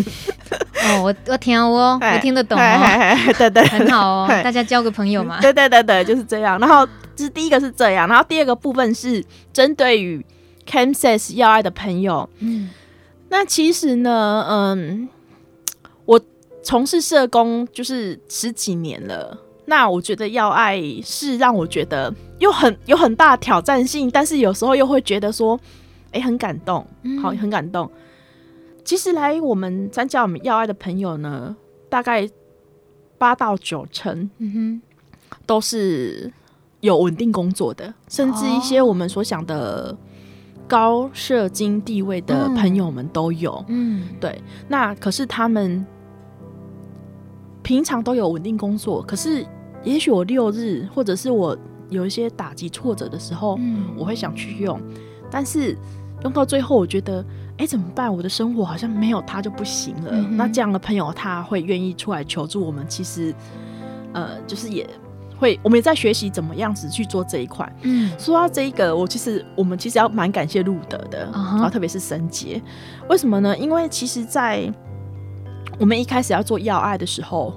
[0.83, 6.59] 哦，我我听哦， 我听得懂哦，对 对，很好哦，大家交个朋友嘛，对对对对，就是这样。
[6.59, 10.23] 然后这是第一个是这样，然后第二个部分是针对于
[10.67, 12.69] ChemSex 药爱的朋友，嗯，
[13.29, 15.09] 那其实呢，嗯，
[16.05, 16.21] 我
[16.61, 19.35] 从事社工就是十几年了，
[19.65, 25.59] 那我觉得要爱是让我觉得又很有很大挑战性，但是有时候又会觉得说。
[26.11, 26.87] 哎、欸、很感动，
[27.21, 27.91] 好，很感动。
[27.93, 31.53] 嗯、其实来我们参加我们要爱的朋友呢，
[31.89, 32.25] 大概
[33.17, 34.81] 八到九成，嗯哼，
[35.45, 36.31] 都是
[36.79, 39.93] 有稳定工作的，甚至一些我们所想的
[40.69, 43.61] 高社经地位的朋友们都有。
[43.67, 44.41] 嗯，对。
[44.69, 45.85] 那可是他们
[47.61, 49.45] 平常都有稳定工作，可是
[49.83, 51.57] 也许我六日或者是我
[51.89, 54.79] 有一些打击挫折的时候，嗯，我会想去用，
[55.29, 55.77] 但是
[56.23, 57.23] 用到最后，我觉得，
[57.57, 58.13] 哎，怎么办？
[58.13, 60.11] 我的生活好像没有他就不行了。
[60.11, 63.33] 嗯、那这样的朋友，他会愿意出来求助我们，其实，
[64.13, 64.89] 呃，就是也
[65.37, 67.71] 会，我们也在学习怎么样子去做这一块。
[67.81, 71.69] 嗯，说到这一个，我其实我们其实要蛮感谢路德的，然后、uh.
[71.69, 72.61] 特别是神杰，
[73.09, 73.57] 为什么呢？
[73.57, 74.71] 因为其实，在
[75.77, 77.53] 我们一开始要做要爱的时候，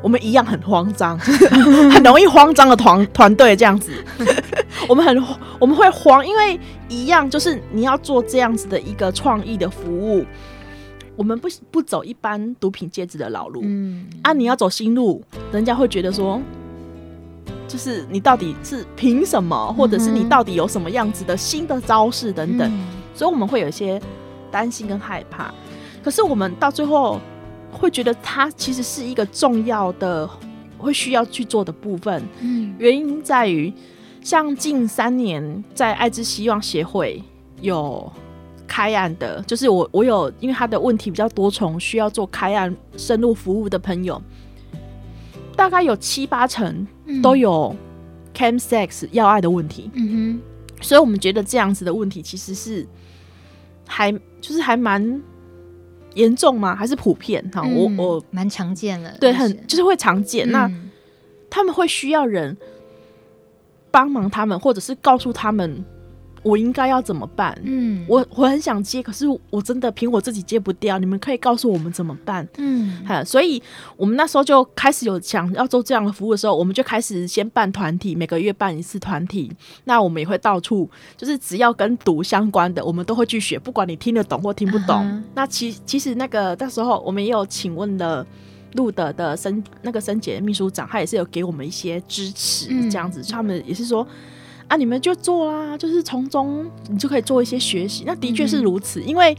[0.00, 1.18] 我们一样很慌张，
[1.90, 3.92] 很容易慌张的团团队这样子。
[4.88, 5.22] 我们很
[5.58, 6.58] 我们会慌，因为
[6.88, 10.24] 一样就是你要做这样子的一个创意的服务，
[11.16, 16.40] 我们不不走一般毒品戒指的老路，嗯啊，你要走新路，人家会觉得说，
[17.66, 22.70] 就是你到底是凭什么，或者是你到底有什么样子的新的招式等等，
[23.14, 24.00] 所以我们会有一些
[24.50, 25.52] 担心跟害怕。
[26.04, 27.20] 可是我们到最后。
[27.70, 30.28] 会觉得它其实是一个重要的，
[30.76, 32.22] 会需要去做的部分。
[32.40, 33.72] 嗯，原因在于，
[34.22, 37.22] 像近三年在爱之希望协会
[37.60, 38.10] 有
[38.66, 44.20] 开案的，就是我我有因为他的问题比较多重，需要做开案深入服务的朋友，
[45.54, 46.86] 大概有七八成
[47.22, 47.74] 都有
[48.34, 49.90] chemsex 要爱的问题。
[49.94, 52.86] 嗯哼，所以我们觉得这样子的问题其实是
[53.86, 55.22] 还就是还蛮。
[56.14, 56.74] 严重吗？
[56.74, 57.42] 还是普遍？
[57.52, 60.48] 哈、嗯，我我蛮常见的，对，很就是会常见。
[60.48, 60.70] 嗯、那
[61.50, 62.56] 他们会需要人
[63.90, 65.84] 帮忙他们，或者是告诉他们。
[66.42, 67.58] 我应该要怎么办？
[67.64, 70.98] 嗯，我我很想接，可是我真的凭我自己接不掉。
[70.98, 72.46] 你们可以告诉我们怎么办？
[72.58, 73.62] 嗯，哈，所以
[73.96, 79.50] 我们那时候就开始有想要做这样的服务的时候，我们就开始先办团体，每个月办一次团体。
[79.84, 85.04] 那我们也会到处，就是只要跟读相关的，我们都会去学，不管你听得懂或听不懂。
[85.04, 85.22] Uh.
[85.34, 88.26] 那其其实那个那时候我们也有请问了
[88.74, 94.06] 路德的申那个申杰秘书长，他也是有给我们一些支持，这样子，嗯、他们也是说。
[94.68, 98.04] 啊，你们就做啦，就是从中你就可以做一些学习。
[98.06, 99.36] 那的确是如此，嗯、因为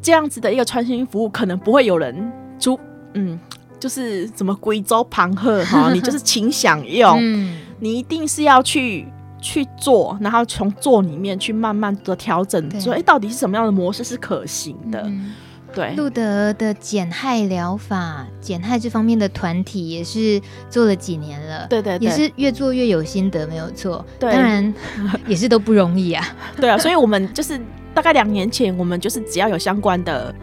[0.00, 2.78] 这样子的一个穿新服务，可能不会有人出，
[3.14, 3.38] 嗯，
[3.78, 9.06] 就是什么贵州旁鹤哈，你就是请享用， 嗯、你一定是要去
[9.40, 15.02] 去做，然后从做里面去慢慢的调整，说哎对，到底是什么样的模式是可行的。
[15.02, 15.32] 嗯
[15.74, 24.04] 对，路德的减害疗法，减害这方面的团体也是做了几年了，对对对，也是越做越有心得，没有错。
[24.18, 24.74] 对，当然
[25.26, 26.24] 也是都不容易啊。
[26.56, 27.60] 对啊，所以我们就是
[27.92, 30.34] 大概两年前，我们就是只要有相关的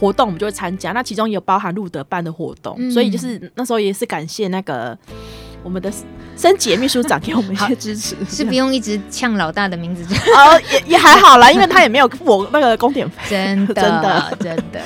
[0.00, 0.92] 活动，我们就会参加。
[0.92, 4.96] 那其中也有包含路德办的活动，嗯、所以就是那时候也是感谢那个
[5.66, 5.92] 我们的。
[6.38, 10.04] 申杰秘书长给我们一些支持，是不用一直呛老大的名字
[10.36, 14.80] 哦，也也还好啦，因为他也没有付我那个工点费， 真的 真的真的。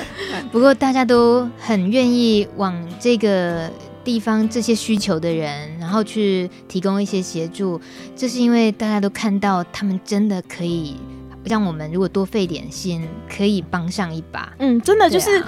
[0.53, 3.69] 不过大家都很愿意往这个
[4.05, 7.81] 地方这些需求的人，然后去提供一些协助，
[8.15, 10.97] 这是因为大家都看到他们真的可以
[11.43, 14.53] 让我们如果多费点心，可以帮上一把。
[14.61, 15.43] 嗯，真的就是。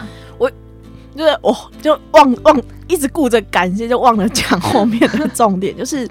[1.17, 6.09] 就是我就忘忘一直顾着感谢，就忘了讲后面的重点，就是，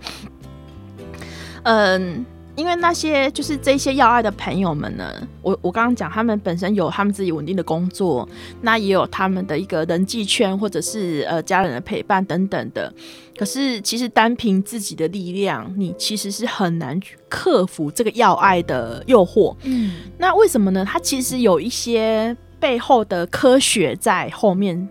[1.63, 2.23] 嗯，
[2.55, 8.27] 因为那些就是这些要爱的朋友们呢，我我刚刚讲他们本身有他们自己稳定的工作，
[8.61, 12.93] 那也有他们的一个人际圈，或者是呃家人的陪伴等等的。
[13.37, 19.55] 可是其实单凭自己的力量，你其实是很难去克服这个要爱的诱惑。
[19.63, 20.85] 嗯，那为什么呢？
[20.87, 22.37] 它其实有一些。
[22.61, 24.87] 背后的科学在后面，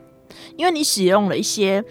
[0.56, 1.82] 因为你使用了一些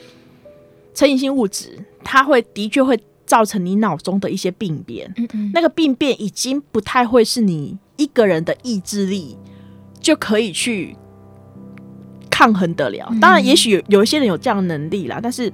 [0.94, 5.12] 成瘾性物质，它会的确会造成你脑中的一些病变。
[5.18, 9.38] 嗯嗯，那个病变已经不太会是你一个人的意志力
[10.00, 10.96] 就可以去
[12.30, 13.10] 抗衡得了。
[13.20, 15.52] 当然，也许有有一些人有这样的能力啦，但是。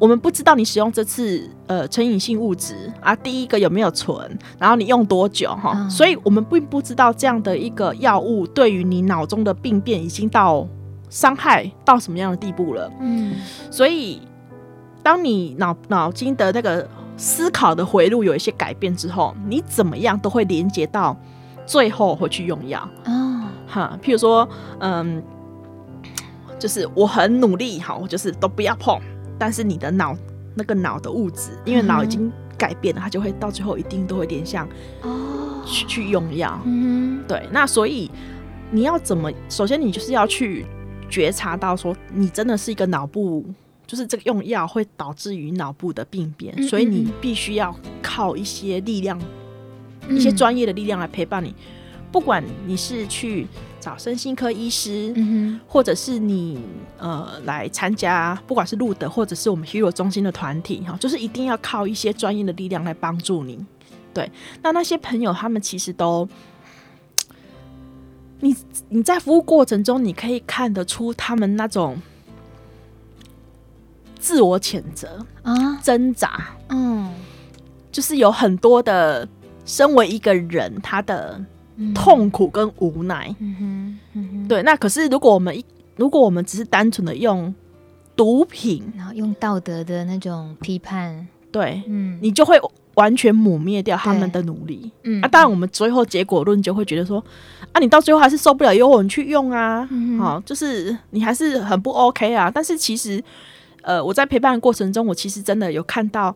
[0.00, 10.66] 我们不知道你使用这次呃成瘾性物质啊，第一个有没有存，然后你用多久哈，嗯、所以我们并不知道这样的一个药物对于你脑中的病变已经到
[11.10, 12.90] 伤害到什么样的地步了。
[12.98, 13.34] 嗯，
[13.70, 14.22] 所以
[15.02, 16.88] 当你脑脑筋的那个
[17.18, 21.14] 思考的回路有一些改变之后，你怎么样都会连接到
[21.66, 22.88] 最后会去用药。
[23.04, 24.48] 哦，哈，譬如说，
[24.78, 25.22] 嗯，
[26.58, 28.98] 就是我很努力，好，我就是都不要碰。
[29.40, 30.14] 但是你的脑
[30.54, 34.68] 那个脑的物质，因为脑已经改变了，它就会到最后一定都会点像
[35.00, 36.60] 哦，去去用药。
[36.66, 37.48] 嗯，对。
[37.50, 38.10] 那所以
[38.70, 39.32] 你要怎么？
[39.48, 40.66] 首先你就是要去
[41.08, 43.46] 觉察到说，你真的是一个脑部，
[43.86, 49.18] 就是这个用药会导致于脑部的病变，嗯嗯嗯，所以你必须要靠一些力量
[50.10, 51.54] 一些专业的力量来陪伴你。
[52.12, 53.46] 不管你是去
[53.80, 56.62] 找身心科医师，嗯或者是你
[56.98, 63.64] 呃来参加，不管是路德或者是我们 Hero 中心的团体哈，就是一定要靠一些专业的力量来帮助你。
[64.12, 64.30] 对，
[64.62, 66.28] 那那些朋友他们其实都，
[68.40, 68.54] 你
[68.88, 72.00] 你在服务过程中，你可以看得出他们那种
[74.18, 77.14] 自我谴责啊，挣扎，嗯，
[77.92, 79.26] 就是有很多的
[79.64, 81.40] 身为一个人他的
[81.94, 83.34] 痛苦跟无奈。
[83.38, 85.64] 嗯哼，对，那可是如果我们一
[85.96, 87.54] 如果我们只是单纯的用
[88.16, 92.60] 毒品，然后用道德的那种批判，对，嗯，你就会
[92.94, 94.90] 完全抹灭掉他们的努力。
[95.04, 97.22] 嗯啊，当然我们最后结果论就会觉得说，
[97.72, 102.50] 啊，你到最后还是受不了诱惑，你去用啊，好、就是你还是很不 OK 啊。
[102.50, 103.22] 但是其实，
[103.82, 106.34] 呃，我在陪伴的过程中，我其实真的有看到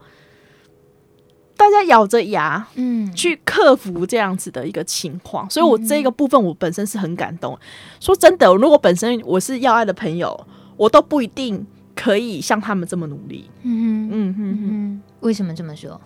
[1.56, 7.54] 大家咬着牙嗯，去克服这样子的一个情况，所以我这个部分我本身是很感动。
[7.54, 7.58] 嗯
[8.00, 10.46] 说真的，如果本身我是要爱的朋友，
[10.76, 13.48] 我都不一定可以像他们这么努力。
[13.62, 14.60] 嗯哼，嗯哼哼。
[14.62, 16.00] 嗯，为什么这么说？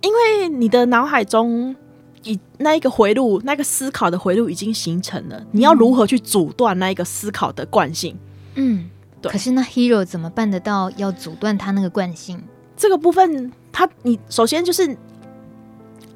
[0.00, 1.76] 因为你的脑海中，
[2.22, 8.16] 以那一个回路，那个思考的回路已经形成了，你要如何去阻断那一个思考的惯性？
[8.54, 8.88] 嗯，
[9.20, 10.90] 对可是那 Hero 怎么办得到？
[10.96, 12.42] 要阻断他那个惯性？
[12.76, 14.86] 这个部分，他你首先就是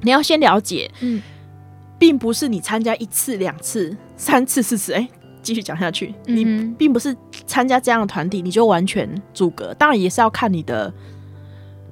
[0.02, 1.22] 你要先了解，嗯，
[1.98, 5.08] 并不是你参加一次、两次、三次、四次，哎，
[5.42, 9.72] 继续讲下去，嗯你并不是参加这样的团体，你就完全阻隔。
[9.74, 10.92] 当然也是要看你的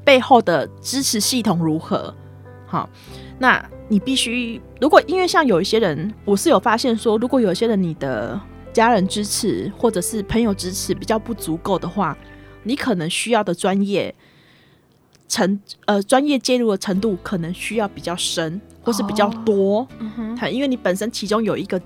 [0.04, 2.14] 背后的支持系统如何。
[2.66, 2.88] 好，
[3.38, 8.40] 那你必须，如果因为像有一些人，我是有发现说，如果有一些人你的
[8.72, 12.16] 家人支持或者是朋友支持比较不足够的话，
[12.62, 14.14] 你可能需要的专业
[15.32, 19.88] 程呃专业介入的程度可能需要比较深或是比较多。
[19.98, 21.80] 嗯哼，因为你本身其中有一个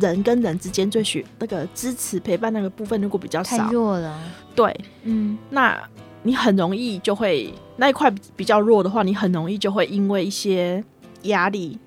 [0.00, 4.18] 人跟人之间最需那个支持陪伴那个部分如果比较少太少，弱了。
[4.54, 5.78] 对，嗯那
[6.22, 10.82] 你很容易就会那一块比较弱的话，你很容易就会因为一些
[11.24, 11.78] 压力，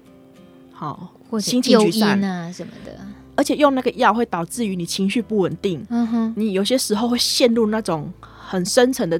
[0.71, 2.95] 好，或者心情沮丧因啊什么的。
[3.35, 9.19] 而且用那个药会导致于你情绪不稳定，嗯哼，你有些时候会陷入那种很深层的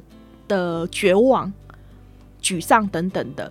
[0.49, 1.53] 的绝望、
[2.41, 3.49] 沮丧等等的，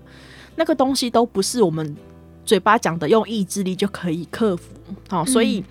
[0.56, 1.96] 那个东西都不是我们
[2.44, 4.74] 嘴巴讲的用意志力就可以克服。
[5.08, 5.64] 好、所以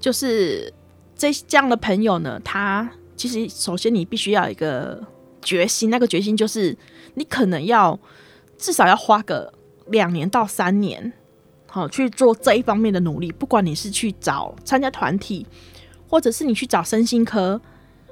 [0.00, 0.72] 就是
[1.14, 5.02] 这这样的朋友呢，他其实首先你必须要有一个
[5.42, 6.74] 决心，那个决心就是
[7.14, 7.98] 你可能要
[8.56, 9.52] 至少要花个
[9.88, 11.12] 两年到三年。
[11.70, 13.30] 好，去做这一方面的努力。
[13.30, 15.46] 不管你是去找参加团体，
[16.08, 17.60] 或者是你去找身心科，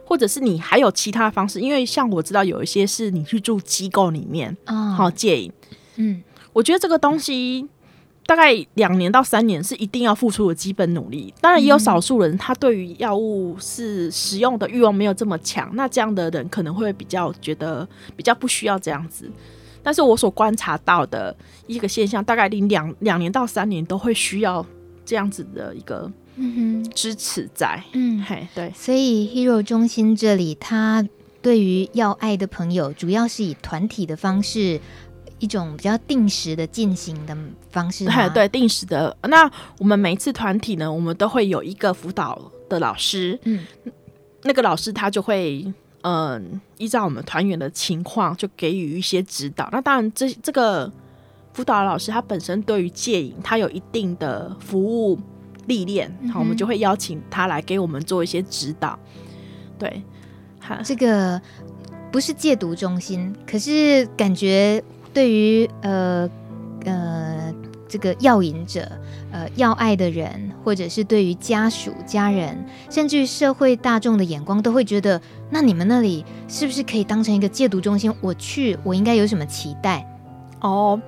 [0.07, 1.61] 或者是你还有其他的方式。
[1.61, 5.53] 因为像我知道有一些是你去住机构里面，啊，好戒瘾。
[5.97, 6.23] 嗯
[6.55, 7.67] 我觉得这个东西
[8.25, 11.33] 大概两年到三年是一定要付出的基本努力。
[11.41, 17.87] 当然，也有少数人他对于药物是使用的欲望没有这么强，那这样的人可能会比较觉得
[18.17, 19.31] 比较不需要这样子。
[19.83, 21.37] 但是我所观察到的
[21.67, 24.65] 一个现象，大概你两两年到三年都会需要
[25.05, 27.83] 这样子的一个嗯哼，支持在。
[27.93, 31.07] 嗯，嘿，对，所以 Hero 中心这里，他
[31.43, 34.81] 对于要爱的朋友，主要是以团体的方式，
[35.39, 37.37] 一种比较定时的进行的
[37.71, 38.29] 方式对。
[38.31, 39.17] 对，定时的。
[39.25, 43.67] 那我们每一次团体呢，我们都会有一个辅导的老师，嗯
[44.43, 45.73] 那个老师他就会。
[46.03, 49.69] 嗯，依照我们团员的情况，就给予一些指导。
[49.73, 50.93] 那当然这，这这个
[51.53, 55.19] 辅导老师他本身对于戒瘾，他有一定的服务
[55.67, 58.99] 历练，好，我们就会邀请他来给我们做一些指导。
[59.79, 60.03] 对，
[60.59, 61.41] 好，这个
[62.11, 66.29] 不是戒毒中心，可是感觉对于呃
[66.85, 67.53] 呃
[67.89, 68.91] 这个药瘾者、
[69.31, 78.13] 呃要爱的人，或者是对于家属、家人，甚至于社会大众的眼光，都会觉得，那你们那里是不是可以当成一个戒毒中心？
[78.21, 80.05] 我去，我应该有什么期待？
[80.61, 81.01] 哦，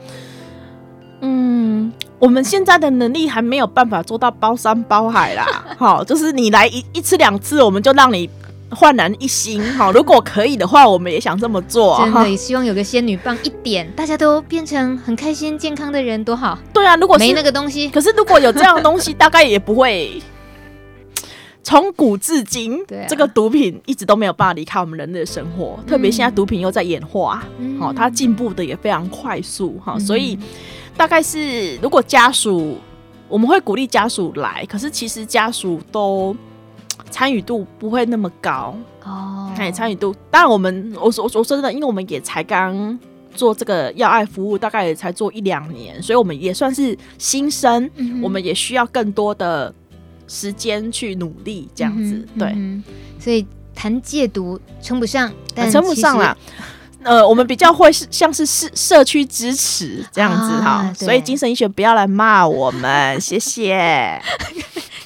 [1.20, 5.46] 嗯，我们现在的能力还没有办法做到包山包海啦。
[5.78, 8.28] 好，就是你来一一次两次，我们就让你
[8.70, 9.62] 焕然一新。
[9.74, 11.98] 好，如果可以的话，我们也想这么做。
[12.04, 16.58] 真的也希望有个仙女棒一点，大家都变成很开心、健康的人，多好！
[16.72, 20.20] 对啊，如果是没那个东西，可是如果有这样的东西，大概也不会。
[21.60, 30.38] 从古至今，对啊这个毒品一直都没有办法离开我们人类的生活，特别现在毒品又在演化，嗯好、它进步的也非常快速，哈、嗯所以
[30.99, 32.76] 大概是如果家属，
[33.28, 36.36] 我们会鼓励家属来，可是其实家属都
[37.09, 42.99] 参与度不会那么高，哦，哎，参与度，当然我们我说我说真的，因为我们也才刚
[43.32, 49.72] 做这个要爱服务大概也才做一两年，所以我们也算是新生，嗯我们也需要更多的
[50.26, 52.53] 时间去努力，这样子，嗯对。
[52.57, 52.84] 嗯
[53.20, 56.36] 所以谈戒毒称不上，但称不上啦。
[57.05, 64.20] 呃，我们比较会是像是社社区支持这样子哈，啊、所以精神医学不要来骂我们， 谢谢。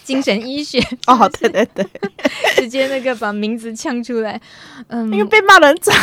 [0.04, 1.86] 精神医学哦，对对对，
[2.56, 4.38] 直接那个把名字呛出来，
[4.88, 5.94] 嗯，因为被骂人惨、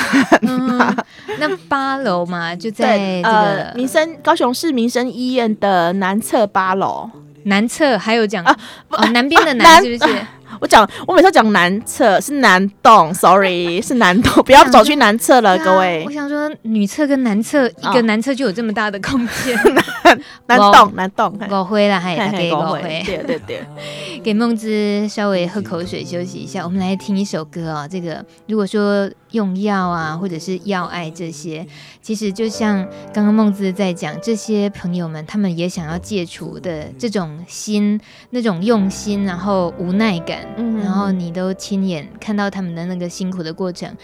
[0.41, 0.95] 嗯。
[1.37, 7.09] 那八楼嘛，就在这个、呃、民生高雄市民生医院的南侧八楼，
[7.43, 10.13] 南侧还有讲啊，哦，南边的南是不是？
[10.59, 16.03] 我讲，我每次讲南侧是南栋，sorry 是南栋，不要走去南侧了，各位。
[16.05, 19.57] 我想说，女厕跟男厕，一个男厕就有这么大的空间。
[20.47, 23.03] 南栋，南栋，我回了，还大概我回。
[23.05, 23.63] 对对对，
[24.23, 27.87] 给梦之稍微喝口水休息一下，我们来听一首歌啊。
[27.87, 31.65] 这个如果说用药啊，或者是药爱这些，
[32.01, 37.99] 其实就像刚刚梦姿在讲，这些朋友们他们也想要戒除的这种心，
[38.31, 40.39] 那种用心，然后无奈感。
[40.57, 43.95] 嗯，然后你都亲眼看到他们的那个辛苦的过程，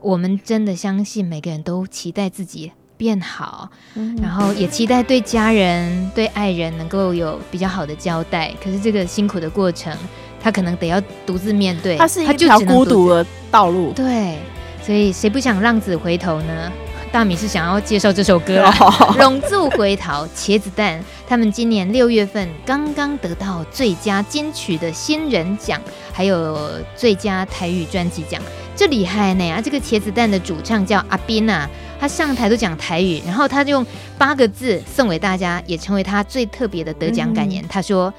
[0.00, 8.52] 我们真的相信每个人都期待自己变好，嗯，然后也期待对家人、对爱人能够有比较好的交代。
[8.62, 9.96] 可是这个辛苦的过程，
[10.40, 13.92] 他可能得要独自面对，他是一条孤独的道路。
[13.92, 14.38] 对，
[14.82, 16.72] 所以谁不想浪子回头呢？
[17.12, 18.70] 大米是想要介绍这首歌哦
[19.20, 20.98] 《龙柱回头》，茄子蛋
[21.28, 25.78] 他们今年六月份刚刚得到最佳金曲的新人奖，
[26.10, 26.58] 还有
[26.96, 28.40] 最佳台语专辑奖，
[28.74, 29.44] 这厉害呢！
[29.50, 31.68] 啊，这个茄子蛋的主唱叫阿斌啊，
[32.00, 33.86] 他上台都讲台语，然后他就用
[34.16, 37.62] 八个字送给大家，也成为他最特别的得奖感言。
[37.62, 38.12] 嗯、他说：“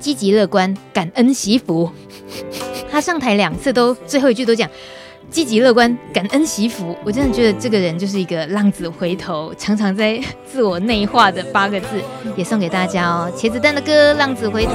[0.00, 1.92] 积极乐观，感恩惜福。
[2.90, 4.68] ”他上台两次都最后一句都讲。
[5.30, 6.96] 积极乐观，感恩惜福。
[7.04, 11.86] 我真的觉得这个人就是一个浪子回头，常常在自我内化的八个字，
[12.36, 13.30] 也送给大家哦。
[13.36, 14.72] 茄子蛋的歌《浪子回头》。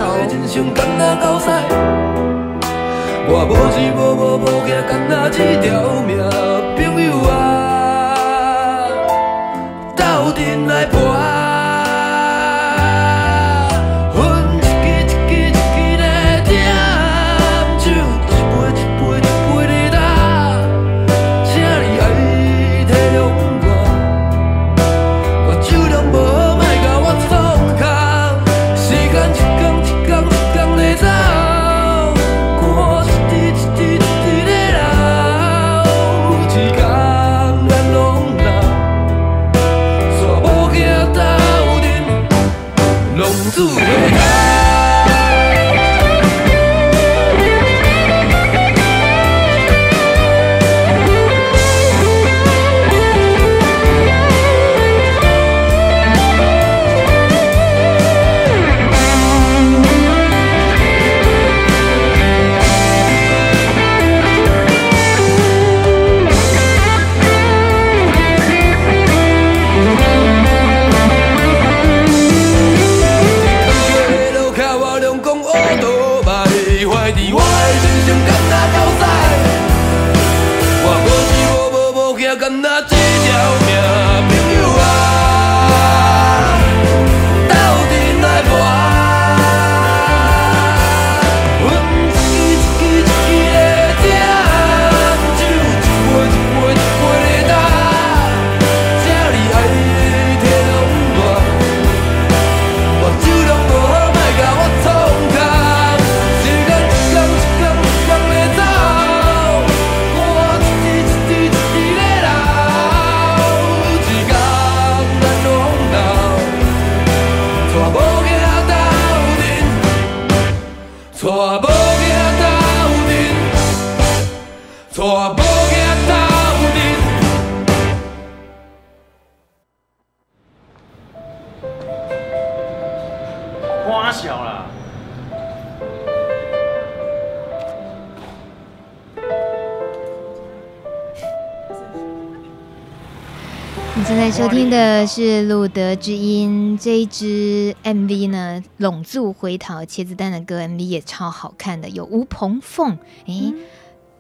[144.45, 152.91] 收听的是《路德之音》这一支 MV 呢，《拢住回逃》茄子蛋的歌 MV 也超好看的，有吴鹏凤。
[153.25, 153.53] 哎、欸，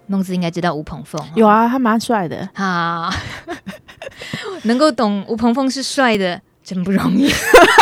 [0.07, 2.49] 孟、嗯、子应该知道吴鹏凤，有啊，他蛮帅的。
[2.57, 3.13] 好，
[4.63, 7.29] 能够懂吴鹏凤是帅的，真不容易。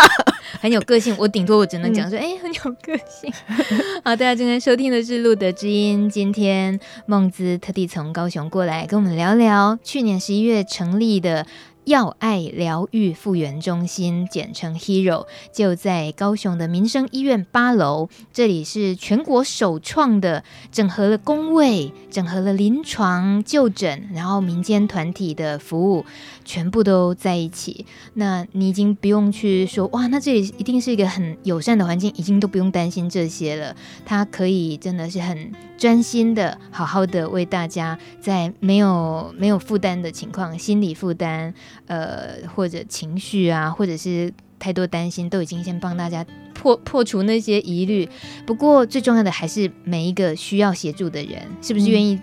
[0.60, 3.34] 很有个性，我顶多我只能讲说，哎、嗯欸，很有个性。
[4.04, 11.48] 好，大家今天收听的是《路德之音》，今天孟姿特地从高雄过来跟我们聊聊去年十一月成立的。
[11.86, 18.10] 要爱疗愈复原中心，简称 Hero，就在高雄的民生医院八楼。
[18.32, 26.06] 这里是全国首创的，整合了工位、整合了临床就诊，然后民间团体的服务，
[26.46, 27.86] 全部都在一起。
[28.16, 33.76] 那你已经不用去说哇，那这里一定是一个很友善的环境，已经都不用担心这些了。
[34.06, 41.54] 他可以真的是很专心的，好好的为大家，在没有没有负担的情况，心理负担。
[41.88, 48.08] 呃，或者情绪啊，或者是太多担心，都已经先帮大家破破除那些疑虑。
[48.46, 52.20] 不过最重要的还是每一个需要协助的人，是不是愿意，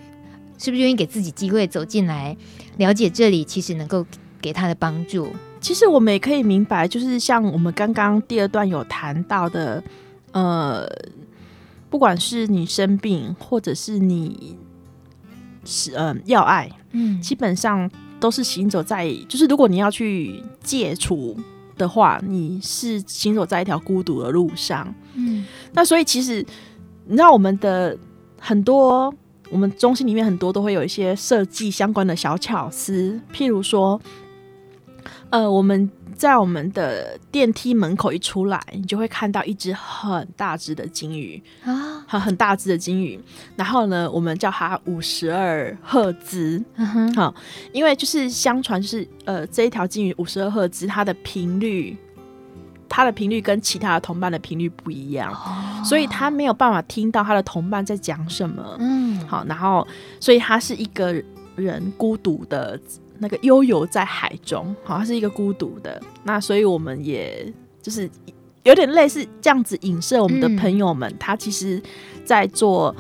[0.59, 2.37] 是不是愿意给自己机会走进来，
[2.81, 4.05] 了解这里其实能够
[4.43, 5.33] 给他的帮助。
[5.61, 9.83] 其实我们也可以明白，就是像我们刚刚第二段有谈到的，
[10.33, 10.85] 呃，
[11.89, 14.57] 不管是你生病，或者是你
[15.65, 17.89] 是嗯、呃、要爱，嗯，基本上。
[18.21, 21.35] 都是行走在，就是如果你要去戒除
[21.79, 24.95] 的话，你是行走在一条孤独的路上。
[25.15, 26.45] 嗯，那所以其实
[27.07, 27.97] 你知道我们的
[28.39, 29.11] 很多，
[29.51, 34.01] 我们中心里面很多都会有一些设计相关的小巧思，譬如说，
[35.31, 35.91] 呃，我们。
[36.17, 43.19] 在我们的电梯门口一出来，你就会看到一只很大只的金鱼啊，很很大只的金鱼。
[43.57, 46.63] 然后呢，我们叫它五十二赫兹。
[47.17, 47.35] 好、嗯，
[47.73, 51.97] 因为就是相传就是呃，这一条金鱼五十二赫兹，它的频率，
[52.91, 58.77] 它的频率跟其他的同伴的频率不一样，哦、所以他没有办法听到他的同伴在讲什么。
[58.81, 59.89] 嗯，好，然后
[60.21, 61.15] 所以他是一个
[61.57, 62.79] 人孤独的。
[63.23, 66.01] 那个悠游在海中，好像是一个孤独的。
[66.25, 68.09] 那所以我们也就是
[68.63, 71.83] 有点类似这样子影射我们的朋友们，嗯、他其实
[72.25, 72.97] 在做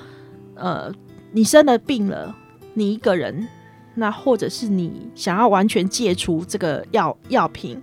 [0.56, 0.92] 呃，
[1.32, 2.36] 你生了病了，
[2.74, 3.48] 你一个人，
[3.94, 7.80] 那或者是你想要完全戒除这个药药品，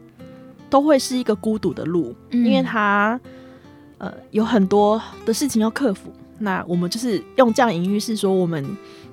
[0.69, 3.19] 都会是一个孤独的路，嗯、因为他
[3.97, 6.11] 呃有很多的事情要克服。
[6.39, 8.65] 那我们就是用这样隐喻是说我们。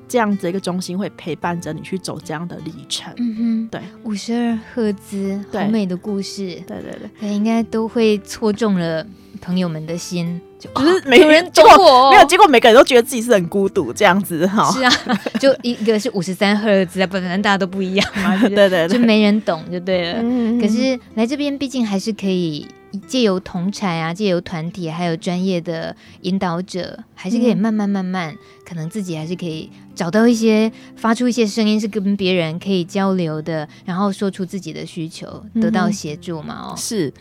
[0.07, 3.11] 这样子一个中心会陪伴着你去走这样的历程。
[3.17, 6.63] 嗯哼，对，五十二赫兹，好美的故事。
[6.67, 9.05] 对对对，应该都会戳中了
[9.41, 10.39] 朋友们的心。
[10.75, 14.71] 就，是没有人懂我，没有结果，每个人都觉得自己是很孤独这样子哈。
[14.73, 14.93] 是啊，
[15.41, 18.37] 就一个是五十三赫兹啊，不然大家都不一样 嘛。
[18.41, 20.19] 对对对，就没人懂就对了。
[20.23, 22.67] 嗯，可是来这边毕竟还是可以。
[23.07, 36.73] 借由同侪啊，借由团体，还有专业的引导者，还是可以慢慢慢慢，嗯、可能自己还是可以找到一些发出一些声音，是跟别人可以交流的，然后说出自己的需求，得到协助嘛。
[36.73, 37.13] 哦，是。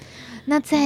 [0.45, 0.77] 那在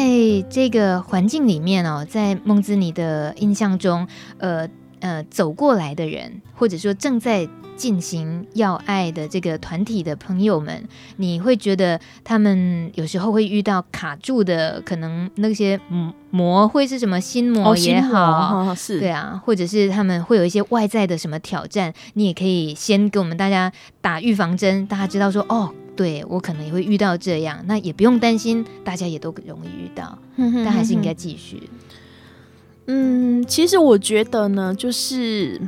[0.51, 4.07] 这个环境里面哦，在孟姿你的印象中，
[4.37, 4.69] 呃
[4.99, 7.47] 呃，走过来的人，或者说正在。
[7.77, 10.83] 进行要爱的这个团体的朋友们，
[11.17, 15.79] 你会觉得他们有时候会遇到卡住的，可能那些
[16.31, 23.71] 魔会是什么心魔也好，哦、是对啊，或者是他们会有一些外在的什么挑战，你也可以先给我们大家
[24.01, 31.69] 打预防针，大家知道说哦，对我可能也会遇到这样，那也不用担心，大家也都容易遇到，但还是应该继续。
[32.87, 35.61] 嗯，其实我觉得呢，就是。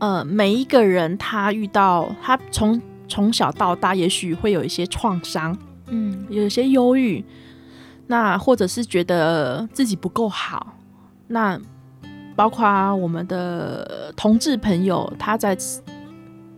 [0.00, 5.56] 呃，每一个人他遇到他从从小到大，也许会有一些创伤，
[5.86, 7.24] 嗯，有一些忧郁，
[8.08, 10.74] 那或者是觉得自己不够好，
[11.28, 11.58] 那
[12.36, 15.56] 包括我们的同志朋友，他在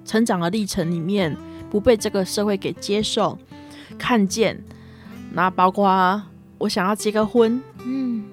[0.05, 1.37] 成长的历程里面
[1.71, 3.39] 不被这个社会给接受、
[3.97, 4.61] 看见，
[5.33, 6.21] 那包括
[6.59, 8.25] 我想要结个婚，嗯，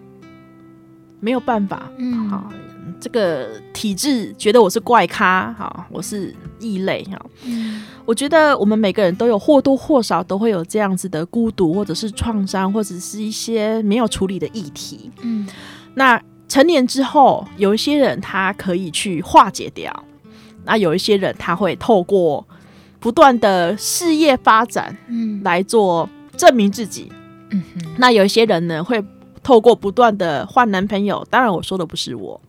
[1.23, 2.51] 没有办法，嗯，好。
[2.99, 7.21] 这个体制觉得我是怪咖，哈，我是异类，哈。
[7.43, 15.11] 嗯，我觉得我们每个人都有或多或少都会有这样子的孤独，或者是创伤，或者是一些没有处理的议题。
[15.21, 15.45] 嗯，
[15.95, 20.05] 那成年之后，有一些人他可以去化解掉，
[20.63, 22.45] 那有一些人他会透过
[23.01, 27.11] 不断的事业发展，嗯，来做证明自己。
[27.49, 29.03] 嗯哼，那有一些人呢会。
[29.43, 32.39] 透过不断的换男朋友，当然我说的不是我。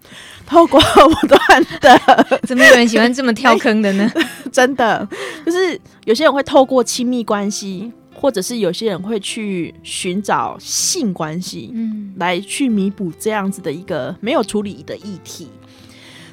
[0.47, 1.41] 透过不断
[1.81, 4.11] 的， 怎么有人喜欢这么跳坑的呢？
[4.53, 5.07] 真的，
[5.45, 15.49] 就是有些人会透过亲密关系，或者是有些人会去寻找性关系，嗯，来去弥补这样子的一个没有处理的议题。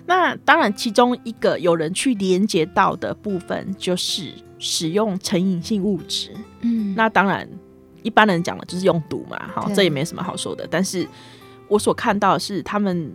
[0.05, 6.31] 那当然，其中一个有人去连接到的部分，就是使用成瘾性物质。
[6.61, 7.47] 嗯，那当然。
[8.03, 10.67] 一般人讲的就是用毒嘛，好，这也没什么好说的。
[10.69, 11.07] 但是
[11.67, 13.11] 我所看到的是，他们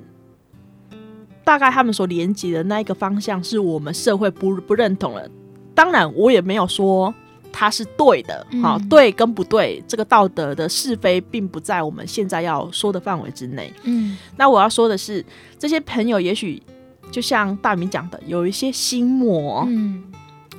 [1.45, 5.29] 大概他们所连接的那一个方向，是我们社会不不认同了。
[5.75, 7.15] 当然，我也没有说
[7.53, 13.73] 它是对的，好、嗯，对跟不对，这个道德的是非并不在我们现在要说的范围之内。
[13.83, 15.25] 嗯，那我要说的是，
[15.59, 16.63] 这些朋友也许
[17.11, 20.05] 就像大明讲的，有一些心魔，嗯，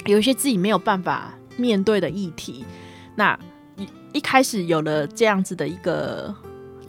[0.05, 2.63] 有一些自己没有办法面对的议题。
[3.15, 3.37] 那
[4.13, 6.33] 一一开始有了这样子的一个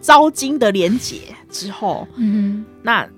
[0.00, 3.08] 招金的连结之后，嗯，那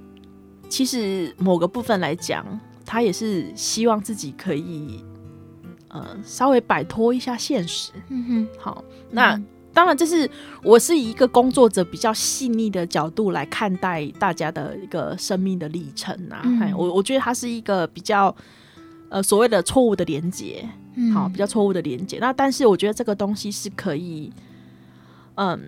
[0.68, 2.44] 其实某个部分来讲，
[2.84, 5.04] 他也是希望自己可以。
[5.92, 7.90] 呃，稍微摆脱一下现实。
[8.10, 9.44] 嗯哼，好，那、嗯、
[9.74, 10.30] 当然，这是
[10.62, 16.42] 我是以一个工作者比较细腻的角度来看待大家的一个生命的历程啊。
[16.44, 18.32] 嗯、我我觉得它是一个比较
[19.08, 20.64] 呃所谓的错误的连接，
[21.00, 22.18] 嗯，好，比较错误的连接。
[22.20, 24.30] 那但是我觉得这个东西是可以，
[25.36, 25.60] 嗯，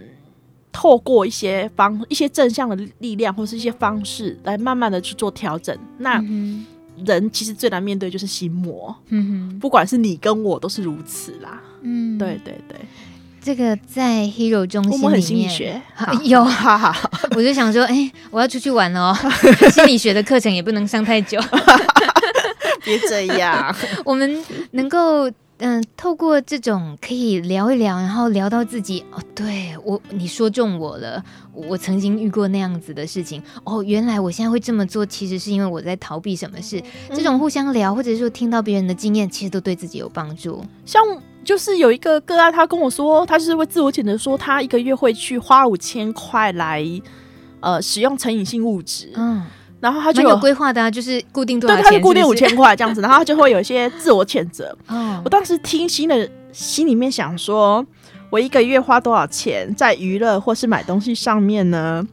[0.71, 5.77] 透过一些方一些正向的力量或是一些方式来慢慢的去做调整。
[5.99, 6.19] 那。
[6.19, 6.67] 嗯
[7.07, 8.95] 人其实最难面对就是心魔，
[9.59, 12.77] 不管是你跟我都是如此啦，嗯，对对对，
[13.41, 15.81] 这个在 Hero 中心里面，我们很心理学
[16.23, 19.17] 有，哈哈，我就想说，哎、欸，我要出去玩了哦，
[19.73, 21.41] 心理学的课程也不能上太久，
[22.85, 23.75] 别这样，
[24.05, 25.31] 我们能够。
[25.65, 31.23] 嗯，透过这种可以聊一聊，然后聊到自己哦，对我你说中我了，
[31.53, 36.83] 我曾经遇过那样子的事情哦，原来我现在会这么做，其实是因为我在逃避什么事。
[37.09, 40.65] 嗯、这种互相聊，或者说听到别人的经验，其实都对自己有帮助。
[40.85, 41.01] 像
[41.45, 46.85] 就是有一个个案，他跟我说，他就是会自我谴责说，他一个月会去花五千块来
[47.61, 49.45] 呃使用成瘾性物质，嗯。
[49.83, 54.75] 然后他就有规划的啊，就是固定多少钱，对，他是固定五千块这样子， 然后他就会有一些自我谴责。
[54.87, 57.85] 哦，我当时听心的心里面想说，
[58.31, 62.07] 我一个月花多少钱在娱乐或是买东西上面呢？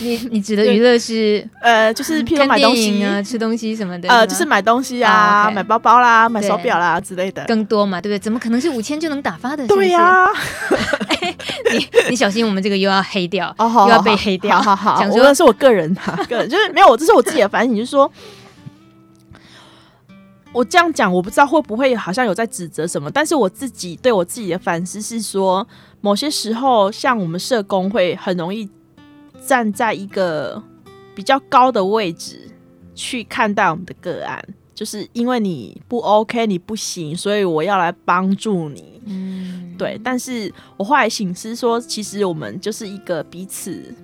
[0.02, 8.18] 你 你指的娱乐是呃，就是譬如买东西啊、吃东西什么的，呃，就是买东西啊、买包包啦、买手表啦之类的，更多嘛，对不对？
[8.18, 9.66] 怎么可能是五千就能打发的？
[9.66, 10.28] 对呀、啊
[11.20, 11.36] 欸，
[11.72, 14.60] 你你小心，我们这个又要黑掉，哦、又要被黑掉。
[14.60, 18.10] 好好好，讲说的是我个人哈，个人就是没有，这是我自己的反省，就是说，
[20.52, 25.66] 我这样讲，我不知道会不会好像有在指责什么，但是我自己对我自己的反思是说，
[26.00, 28.68] 某些时候像我们社工会很容易。
[29.46, 30.62] 站在一个
[31.14, 32.48] 比较高的位置
[32.94, 34.42] 去看待我们的个案，
[34.74, 39.00] 就是因为你不 OK，你不行，所以我要来帮助你。
[39.06, 39.98] 嗯，对。
[40.04, 43.94] 但是我后来醒思说，其实我们就是一个彼此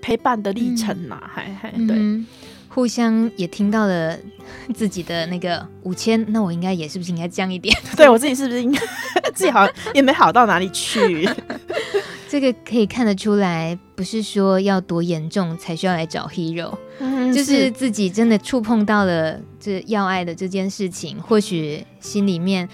[0.00, 2.26] 陪伴的历程嘛，还、嗯、还对、嗯，
[2.74, 4.16] 互相也听到了
[4.74, 7.76] 自己的那个五千，那我应该也是不是应该降一点？
[7.96, 8.80] 对我自己是不是应该
[9.34, 11.28] 自己好像也没好到哪里去？
[12.28, 22.66] 这个可以看得出来，不是说要多严重才需要来找 Hero，嗯，就是自己真的触碰到了这要爱的这件事情，或许心里面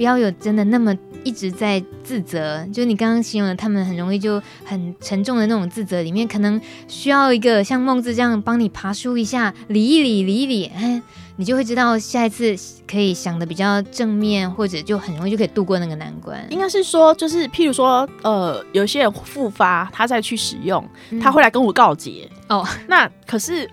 [0.00, 2.66] 不要有真的那么一直在自责。
[2.72, 11.02] 就你刚刚形容的，他们很容易就很沉重的那种自责里面，可能需要一个像孟子这样帮你爬梳一下，理一理，理一理，哎。
[11.36, 12.54] 你就会知道下一次
[12.86, 16.38] 可以想的比较正面，或者就很容易就可以度过那个难关。
[16.50, 20.82] 应该是说，就是譬如说，呃，有些人复发，他再去使用，
[21.20, 22.26] 他会来跟我告解。
[22.48, 23.68] 哦、嗯，那可是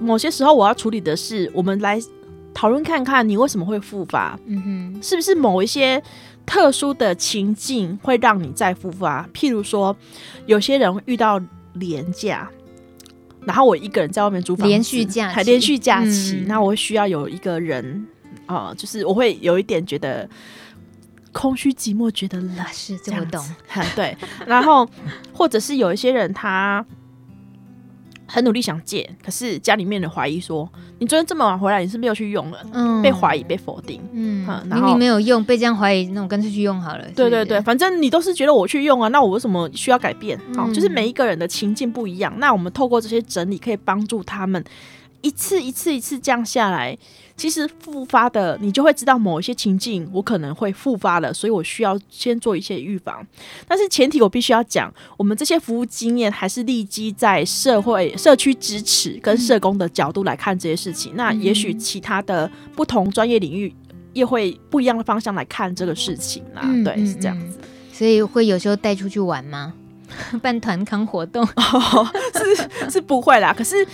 [0.00, 2.00] 某些时候我要处理的是，我们来
[2.54, 4.38] 讨论看看你为什么会复发。
[4.46, 6.02] 嗯哼，是不是某一些
[6.46, 9.28] 特殊的情境会让你再复发？
[9.34, 9.94] 譬如说，
[10.46, 11.40] 有些人遇到
[11.74, 12.48] 廉价。
[13.44, 18.06] 然后我一个人在外面租房子，连续假期，还连续假期，那、嗯、我会需要有一个人
[18.46, 20.26] 啊、呃，就是我会有一点觉得
[21.30, 23.44] 空虚寂寞，觉得冷，是这么懂，
[23.94, 24.16] 对。
[24.46, 24.88] 然后
[25.34, 26.82] 或者是有一些人他。
[28.34, 30.68] 很努力想戒，可是家里面的怀疑说，
[30.98, 37.04] 你昨天这么晚回来，你是没有去用了，嗯，被怀疑被否定，嗯，明明没有用，被这样怀疑，那我干脆去用好了。
[37.14, 40.36] 对对对，反正你都是觉得我去用啊，那我为什么需要改变？
[40.56, 44.64] 好、嗯，就是每一个人的情境不一样，那我们透过这些整理，可以帮助他们
[45.24, 46.96] 一次一次一次降下来。
[47.36, 53.26] 其实复发的，你就会知道某一些情境，我可能会复发了，所以我需要先做一些预防。
[53.66, 61.12] 但是前提我必须要讲，我们这些服务经验还是立基在社会、社区支持跟社工的角度来看这些事情。
[61.14, 63.74] 嗯、那也许其他的不同专业领域
[64.12, 66.62] 也会不一样的方向来看这个事情啦。
[66.62, 67.58] 嗯、对，是这样子。
[67.92, 69.74] 所以会有时候带出去玩吗？
[70.42, 71.42] 办团康活动？
[71.56, 73.52] 哦、是是不会啦。
[73.52, 73.86] 可是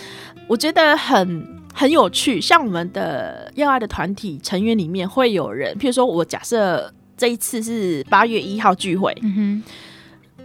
[0.46, 1.60] 我觉得很。
[1.72, 9.62] 很有趣，像我们的要爱的团体成员里面会有人，譬如说我假设这一次是八月一号聚会，嗯哼，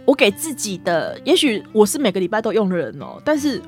[0.04, 3.60] 我给自己的，也许我是每个礼拜都用的人哦，但是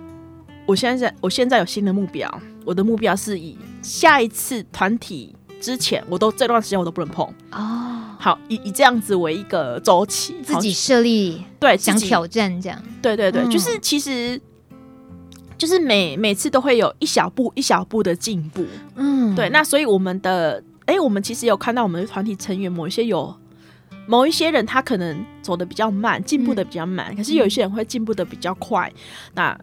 [0.66, 2.32] 我现在我现在有新的目标，
[2.64, 8.07] 我的目标是以下一次团体之前，我都这段时间我都不能碰哦。
[8.18, 14.40] 好以以这样子为一个周期，自己设立对想挑战这样，对对对，嗯、就是其实
[15.56, 18.66] 就是每每次都会有一小步一小步的进步，
[18.96, 23.34] 嗯，对，那所以我们的哎、欸，我们其实有看到我们的团体成员某一些有。
[24.10, 28.90] 某一些人他可能走的比较慢，进步的比较慢，嗯、可是有一些人会进步的比较快。
[28.94, 29.00] 嗯、
[29.34, 29.60] 那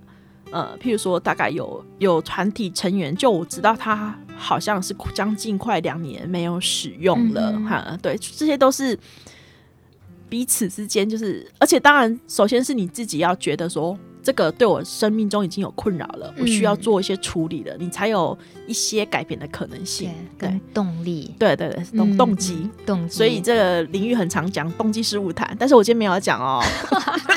[0.51, 7.99] 呃，譬如说，大概有有团体成员，就我知道他好像是将近快两年没有使用了哈、嗯。
[8.01, 8.97] 对，这些都是
[10.29, 13.97] 彼此之间，就是而且当然，首先是你自己要觉得说。
[14.25, 20.09] 这个对我生命中已经有困扰了，我需要做一些处理了，嗯、你才有一些改变的可能性
[20.39, 21.35] 对动力。
[21.37, 23.15] 对对对，动、嗯、动机动机。
[23.15, 26.59] 所以这个领域很常讲动机式晤谈，但是我今天没有要讲哦。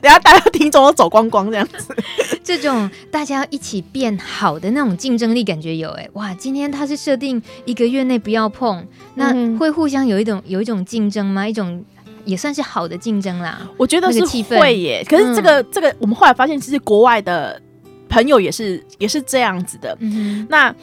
[0.00, 1.94] 等下大家听众都走光光这样子，
[2.42, 6.34] 这种大家要一起变好的那种竞争力感觉有哎哇！
[6.34, 11.48] 今天他是设定一个月内不要碰，那会互相有一种有一种竞争吗？
[11.48, 11.84] 一种。
[12.26, 14.24] 也算是好的竞争啦，我觉得是
[14.58, 15.04] 会耶。
[15.06, 17.60] 可是这个、嗯、这个，我们后来发现，其实国外的
[18.08, 19.94] 朋友也是也是这样子的。
[20.00, 20.74] 嗯、那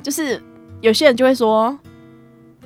[0.00, 0.40] 就是
[0.82, 1.76] 有些人就会说，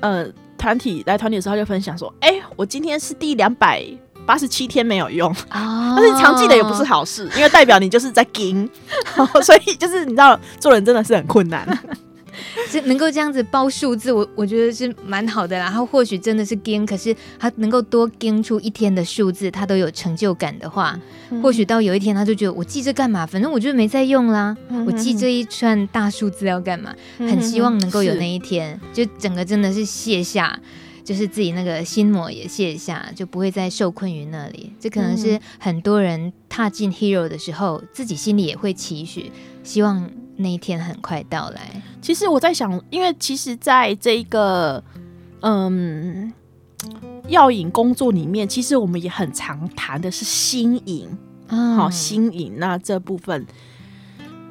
[0.00, 0.26] 呃，
[0.58, 3.82] 团体来团体的时候就分享说，哎、欸，我今天是第两百
[4.30, 8.70] 八十七天没有用，哦、 但是常记得也不是好事，因为代表你就是在跟，
[9.42, 11.66] 所以就是你知道做人真的是很困难。
[12.70, 15.64] 是能够这样子报数字，我我觉得是蛮好的啦。
[15.64, 20.96] 然后或许真的是跟，可是他能够多跟出一天的数字，他都有成就感的话，
[21.30, 23.26] 嗯、或许到有一天他就觉得我记这干嘛？
[23.26, 24.56] 反正我就没在用啦。
[24.68, 26.94] 嗯、我记这一串大数字要干嘛？
[27.18, 30.58] 嗯、很希望能够有那一天，就整个真的是卸下，
[31.04, 34.72] 就是自己那个心魔也卸下，就不会再受困于那里。
[34.78, 39.30] 这可能是很多人踏进 Hero 的时候，自己心里也会期许，
[39.62, 40.10] 希望。
[40.42, 41.82] 那一天很快到来。
[42.00, 44.82] 其实我在想，因为其实在这一个
[45.42, 46.32] 嗯
[47.28, 51.06] 药引工作里面，其实我们也很常谈的是心瘾，
[51.46, 53.46] 好、嗯、心瘾那这部分。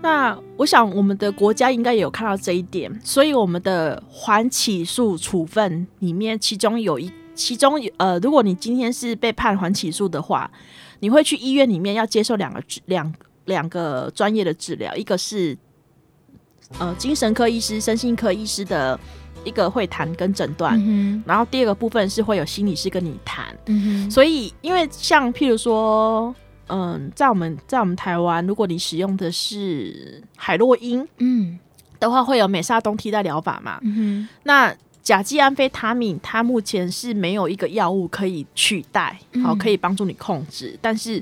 [0.01, 10.49] 那我想我们的国家应该也有看到这一点，所以我们的缓起诉处分里面，其中有一其中呃，如果你今天是被判缓起诉的话，
[10.99, 13.13] 你会去医院里面要接受两个两
[13.45, 15.57] 两个专业的治疗，一个是。
[16.77, 18.99] 呃，精神科医师、身心科医师的
[19.43, 23.47] 一个会谈跟诊断，嗯、然后第二个部分是会有心理师跟你谈。
[23.65, 26.31] 嗯、所以，因为像譬如说，
[26.69, 31.59] 嗯、呃，在我们在我们台湾，如果你使用的是海洛因，嗯，
[31.99, 33.79] 的话会有美沙酮替代疗法嘛。
[33.83, 41.21] 嗯、那甲基安非他命，它目前是没有一个药物可以取代，好，可以帮助你控制，嗯、但是。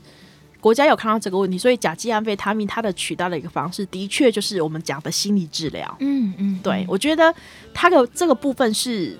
[0.60, 5.96] 国家有看到这个问题，所以甲基安非他命它的取代的一个方式，的确就是我们讲的心理治疗。
[6.00, 7.34] 嗯嗯，对，我觉得
[7.76, 9.18] 它的这个部分是，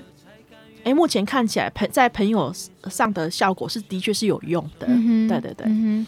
[0.94, 2.54] 目前看起来朋在朋友
[2.90, 4.88] 上的效果是的确是有用的。
[4.90, 6.06] 嗯、对对对、嗯，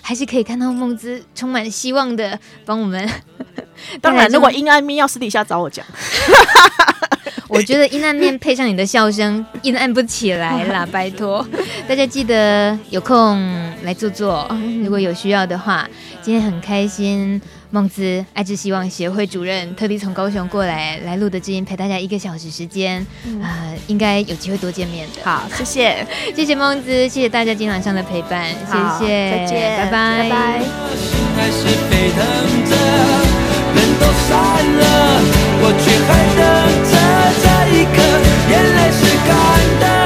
[0.00, 3.08] 还是可以看到梦姿充满希望的帮我们。
[4.00, 5.84] 当然，如果阴暗面要私底下找我讲。
[7.48, 11.46] 我觉得阴暗面配上你的笑声，阴暗不起来啦，拜托
[11.86, 13.40] 大家记得有空
[13.82, 14.48] 来坐坐，
[14.82, 15.88] 如果有需要的话。
[16.22, 17.40] 今天很开心，
[17.76, 25.20] 孟姿爱之希望协会主任特地从高雄过来来录的知音，陪大家一个小时时间，嗯、呃，应该有机会多见面的。
[25.22, 30.64] 好，谢谢， 谢谢孟姿，谢谢大家今晚上的陪伴，谢谢，再见，拜拜，拜拜。
[37.68, 38.00] 一刻
[38.48, 39.36] 眼泪是干
[39.80, 40.05] 的，